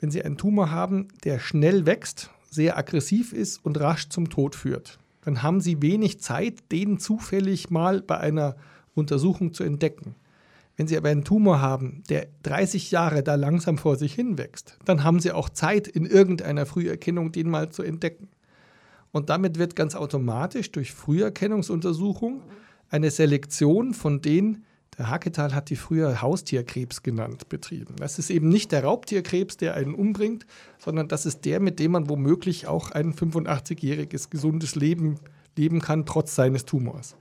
[0.00, 4.54] Wenn Sie einen Tumor haben, der schnell wächst, sehr aggressiv ist und rasch zum Tod
[4.54, 8.56] führt, dann haben Sie wenig Zeit, den zufällig mal bei einer
[8.94, 10.14] Untersuchung zu entdecken.
[10.76, 15.02] Wenn Sie aber einen Tumor haben, der 30 Jahre da langsam vor sich hinwächst, dann
[15.02, 18.28] haben Sie auch Zeit, in irgendeiner Früherkennung den mal zu entdecken.
[19.10, 22.42] Und damit wird ganz automatisch durch Früherkennungsuntersuchung
[22.90, 24.64] eine Selektion von den,
[24.98, 27.94] der Hacketal hat die früher Haustierkrebs genannt, betrieben.
[27.96, 30.44] Das ist eben nicht der Raubtierkrebs, der einen umbringt,
[30.78, 35.20] sondern das ist der, mit dem man womöglich auch ein 85-jähriges gesundes Leben
[35.56, 37.14] leben kann, trotz seines Tumors.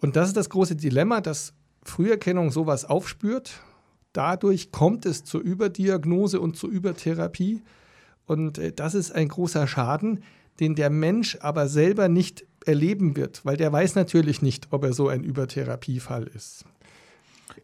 [0.00, 1.52] Und das ist das große Dilemma, dass
[1.82, 3.60] Früherkennung sowas aufspürt.
[4.12, 7.62] Dadurch kommt es zur Überdiagnose und zur Übertherapie.
[8.26, 10.22] Und äh, das ist ein großer Schaden,
[10.60, 14.92] den der Mensch aber selber nicht erleben wird, weil der weiß natürlich nicht, ob er
[14.92, 16.64] so ein Übertherapiefall ist.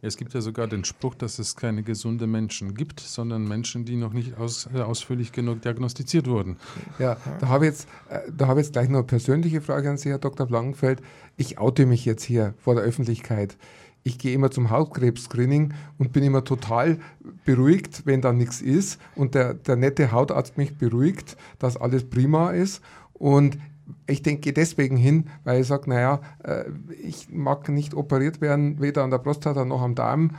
[0.01, 3.95] Es gibt ja sogar den Spruch, dass es keine gesunden Menschen gibt, sondern Menschen, die
[3.95, 6.57] noch nicht aus, äh, ausführlich genug diagnostiziert wurden.
[6.99, 9.89] Ja, da habe ich, jetzt, äh, da hab ich jetzt gleich noch eine persönliche Frage
[9.89, 10.47] an Sie, Herr Dr.
[10.47, 11.01] Blankenfeld.
[11.37, 13.57] Ich oute mich jetzt hier vor der Öffentlichkeit
[14.07, 16.99] ich gehe immer zum Hautkrebs-Screening und bin immer total
[17.43, 22.51] beruhigt, wenn da nichts ist und der, der nette Hautarzt mich beruhigt, dass alles prima
[22.51, 22.83] ist.
[23.13, 23.57] Und
[24.07, 26.65] ich denke deswegen hin, weil ich sage, naja, äh,
[27.03, 30.31] ich mag nicht operiert werden, weder an der Prostata noch am Darm.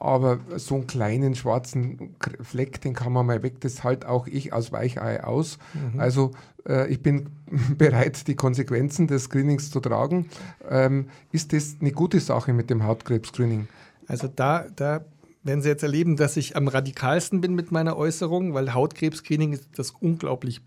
[0.00, 4.52] Aber so einen kleinen schwarzen Fleck, den kann man mal weg, das halt auch ich
[4.52, 5.58] als Weichei aus.
[5.72, 6.00] Mhm.
[6.00, 6.32] Also
[6.68, 7.30] äh, ich bin
[7.78, 10.28] bereit, die Konsequenzen des Screenings zu tragen.
[10.68, 13.68] Ähm, ist das eine gute Sache mit dem Hautkrebs-Screening?
[14.06, 15.04] Also da, da
[15.42, 19.68] werden Sie jetzt erleben, dass ich am radikalsten bin mit meiner Äußerung, weil Hautkrebs-Screening ist
[19.76, 20.60] das unglaublich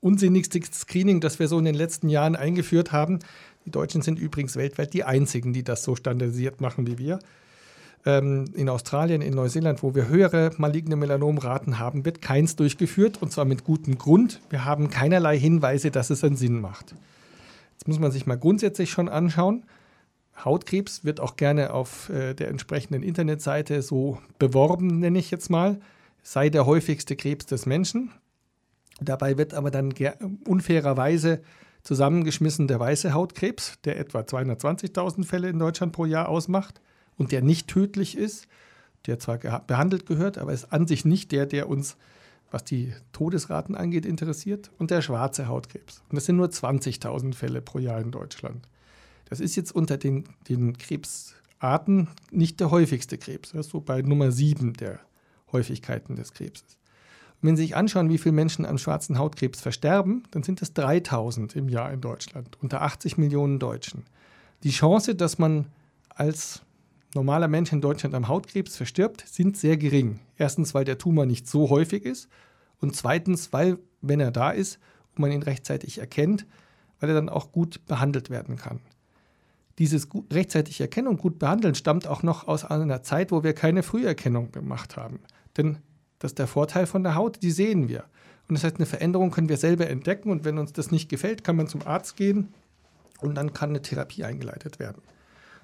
[0.00, 3.18] unsinnigste Screening, das wir so in den letzten Jahren eingeführt haben.
[3.66, 7.18] Die Deutschen sind übrigens weltweit die einzigen, die das so standardisiert machen wie wir.
[8.06, 13.32] Ähm, in Australien, in Neuseeland, wo wir höhere maligne Melanomraten haben, wird keins durchgeführt und
[13.32, 14.40] zwar mit gutem Grund.
[14.50, 16.94] Wir haben keinerlei Hinweise, dass es einen Sinn macht.
[17.72, 19.64] Jetzt muss man sich mal grundsätzlich schon anschauen.
[20.44, 25.80] Hautkrebs wird auch gerne auf äh, der entsprechenden Internetseite so beworben, nenne ich jetzt mal,
[26.22, 28.12] sei der häufigste Krebs des Menschen.
[29.00, 29.94] Dabei wird aber dann
[30.46, 31.40] unfairerweise
[31.82, 36.80] zusammengeschmissen der weiße Hautkrebs, der etwa 220.000 Fälle in Deutschland pro Jahr ausmacht
[37.16, 38.48] und der nicht tödlich ist,
[39.06, 41.96] der zwar behandelt gehört, aber ist an sich nicht der, der uns,
[42.50, 46.02] was die Todesraten angeht, interessiert, und der schwarze Hautkrebs.
[46.08, 48.68] Und das sind nur 20.000 Fälle pro Jahr in Deutschland.
[49.28, 53.52] Das ist jetzt unter den, den Krebsarten nicht der häufigste Krebs.
[53.52, 55.00] Das ist so bei Nummer 7 der
[55.52, 56.77] Häufigkeiten des Krebses.
[57.40, 61.54] Wenn Sie sich anschauen, wie viele Menschen an schwarzen Hautkrebs versterben, dann sind es 3000
[61.54, 64.04] im Jahr in Deutschland, unter 80 Millionen Deutschen.
[64.64, 65.66] Die Chance, dass man
[66.08, 66.62] als
[67.14, 70.18] normaler Mensch in Deutschland am Hautkrebs verstirbt, sind sehr gering.
[70.36, 72.28] Erstens, weil der Tumor nicht so häufig ist
[72.80, 74.80] und zweitens, weil, wenn er da ist
[75.14, 76.44] und man ihn rechtzeitig erkennt,
[76.98, 78.80] weil er dann auch gut behandelt werden kann.
[79.78, 83.84] Dieses rechtzeitig erkennen und gut behandeln stammt auch noch aus einer Zeit, wo wir keine
[83.84, 85.20] Früherkennung gemacht haben.
[85.56, 85.78] Denn
[86.18, 88.04] das ist der Vorteil von der Haut, die sehen wir.
[88.48, 91.44] Und das heißt, eine Veränderung können wir selber entdecken und wenn uns das nicht gefällt,
[91.44, 92.52] kann man zum Arzt gehen
[93.20, 95.02] und dann kann eine Therapie eingeleitet werden.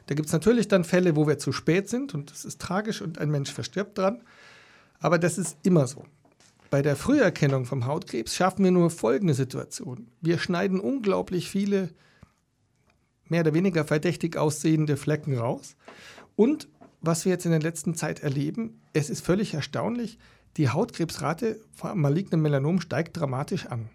[0.07, 3.01] Da gibt es natürlich dann Fälle, wo wir zu spät sind und das ist tragisch
[3.01, 4.23] und ein Mensch verstirbt dran.
[5.01, 6.05] Aber das ist immer so.
[6.71, 10.09] Bei der Früherkennung vom Hautkrebs schaffen wir nur folgende Situation.
[10.21, 11.91] Wir schneiden unglaublich viele
[13.29, 15.77] mehr oder weniger verdächtig aussehende Flecken raus.
[16.37, 16.69] Und
[17.01, 20.19] was wir jetzt in der letzten Zeit erleben, es ist völlig erstaunlich,
[20.57, 23.89] die Hautkrebsrate vor malignem Melanom steigt dramatisch an.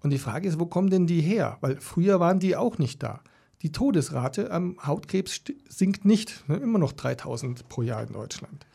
[0.00, 1.58] Und die Frage ist, wo kommen denn die her?
[1.60, 3.20] Weil früher waren die auch nicht da.
[3.62, 8.66] Die Todesrate am Hautkrebs sinkt nicht, ne, immer noch 3000 pro Jahr in Deutschland.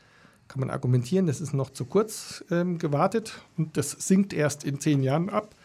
[0.47, 4.79] kann man argumentieren, das ist noch zu kurz ähm, gewartet und das sinkt erst in
[4.79, 5.55] zehn Jahren ab,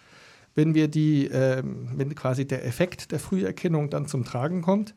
[0.56, 4.96] wenn wir die, ähm, wenn quasi der Effekt der Früherkennung dann zum Tragen kommt.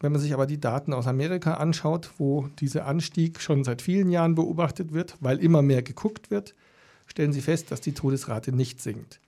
[0.00, 4.10] Wenn man sich aber die Daten aus Amerika anschaut, wo dieser Anstieg schon seit vielen
[4.10, 6.54] Jahren beobachtet wird, weil immer mehr geguckt wird,
[7.06, 9.20] stellen Sie fest, dass die Todesrate nicht sinkt.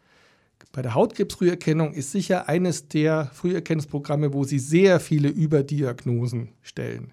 [0.73, 7.13] Bei der Hautkrebsfrüherkennung ist sicher eines der Früherkennungsprogramme, wo Sie sehr viele Überdiagnosen stellen,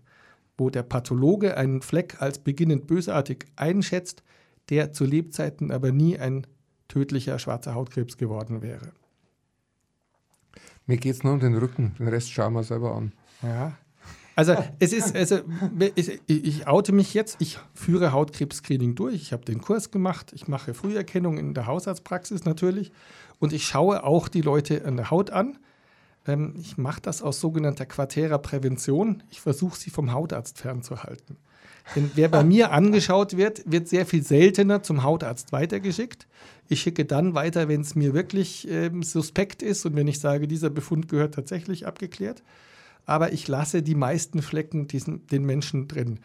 [0.58, 4.22] wo der Pathologe einen Fleck als beginnend bösartig einschätzt,
[4.70, 6.46] der zu Lebzeiten aber nie ein
[6.88, 8.92] tödlicher schwarzer Hautkrebs geworden wäre.
[10.86, 13.12] Mir geht es nur um den Rücken, den Rest schauen wir selber an.
[13.42, 13.78] Ja.
[14.38, 15.40] Also es ist, also
[15.96, 20.48] ich, ich oute mich jetzt, ich führe Hautkrebs-Screening durch, ich habe den Kurs gemacht, ich
[20.48, 22.92] mache Früherkennung in der Hausarztpraxis natürlich
[23.40, 25.58] und ich schaue auch die Leute an der Haut an.
[26.28, 29.24] Ähm, ich mache das aus sogenannter quartärer Prävention.
[29.32, 31.38] Ich versuche sie vom Hautarzt fernzuhalten.
[31.96, 36.28] Denn wer bei mir angeschaut wird, wird sehr viel seltener zum Hautarzt weitergeschickt.
[36.68, 40.48] Ich schicke dann weiter, wenn es mir wirklich ähm, suspekt ist und wenn ich sage,
[40.48, 42.44] dieser Befund gehört tatsächlich abgeklärt
[43.08, 46.20] aber ich lasse die meisten Flecken diesen, den Menschen drin.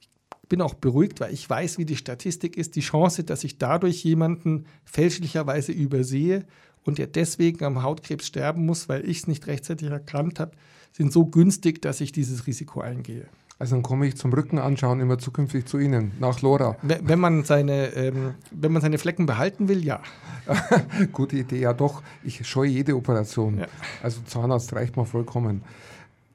[0.00, 2.76] Ich bin auch beruhigt, weil ich weiß, wie die Statistik ist.
[2.76, 6.44] Die Chance, dass ich dadurch jemanden fälschlicherweise übersehe
[6.84, 10.52] und der deswegen am Hautkrebs sterben muss, weil ich es nicht rechtzeitig erkannt habe,
[10.92, 13.26] sind so günstig, dass ich dieses Risiko eingehe.
[13.58, 16.76] Also dann komme ich zum Rücken anschauen immer zukünftig zu Ihnen, nach Lora.
[16.82, 20.00] Wenn man seine, ähm, wenn man seine Flecken behalten will, ja.
[21.12, 22.02] Gute Idee, ja doch.
[22.24, 23.58] Ich scheue jede Operation.
[23.58, 23.66] Ja.
[24.02, 25.62] Also Zahnarzt reicht mir vollkommen.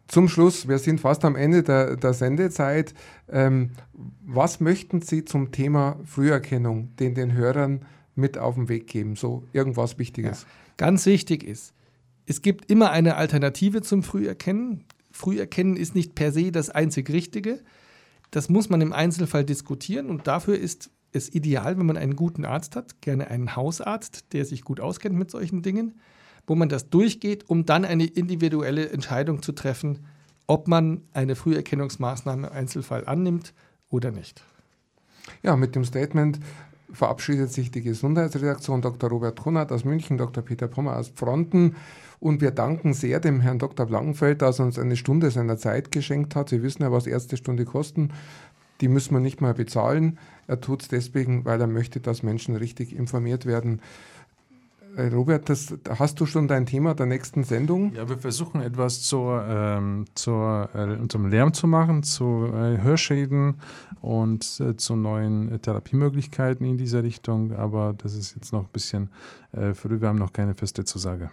[0.08, 2.93] Zum Schluss, wir sind fast am Ende der, der Sendezeit.
[3.28, 3.72] Ähm,
[4.24, 9.16] was möchten Sie zum Thema Früherkennung den, den Hörern mit auf den Weg geben?
[9.16, 10.43] So irgendwas Wichtiges.
[10.43, 10.47] Ja,
[10.78, 11.74] ganz wichtig ist,
[12.28, 14.84] es gibt immer eine Alternative zum Früherkennen.
[15.12, 17.62] Früherkennen ist nicht per se das einzig Richtige.
[18.32, 22.45] Das muss man im Einzelfall diskutieren und dafür ist es ideal, wenn man einen guten
[22.45, 25.99] Arzt hat, gerne einen Hausarzt, der sich gut auskennt mit solchen Dingen
[26.48, 30.00] wo man das durchgeht, um dann eine individuelle Entscheidung zu treffen,
[30.48, 33.54] ob man eine Früherkennungsmaßnahme im Einzelfall annimmt
[33.89, 34.43] oder nicht.
[35.41, 36.39] Ja, mit dem Statement
[36.91, 39.10] verabschiedet sich die Gesundheitsredaktion Dr.
[39.10, 40.43] Robert Kunert aus München, Dr.
[40.43, 41.76] Peter Pommer aus Fronten.
[42.20, 43.86] Und wir danken sehr dem Herrn Dr.
[43.86, 46.50] Blankenfeld, dass er uns eine Stunde seiner Zeit geschenkt hat.
[46.50, 48.12] Sie wissen ja, was erste Stunde kosten.
[48.82, 50.18] Die müssen wir nicht mal bezahlen.
[50.48, 53.82] Er tut es deswegen, weil er möchte, dass Menschen richtig informiert werden.
[54.96, 57.93] Äh, Robert, das, hast du schon dein Thema der nächsten Sendung?
[57.93, 63.56] Ja, wir versuchen etwas zur, ähm, zur, äh, zum Lärm zu machen, zu äh, Hörschäden
[64.02, 67.54] und äh, zu neuen Therapiemöglichkeiten in dieser Richtung.
[67.54, 69.10] Aber das ist jetzt noch ein bisschen
[69.52, 71.30] äh, früh, wir haben noch keine feste Zusage.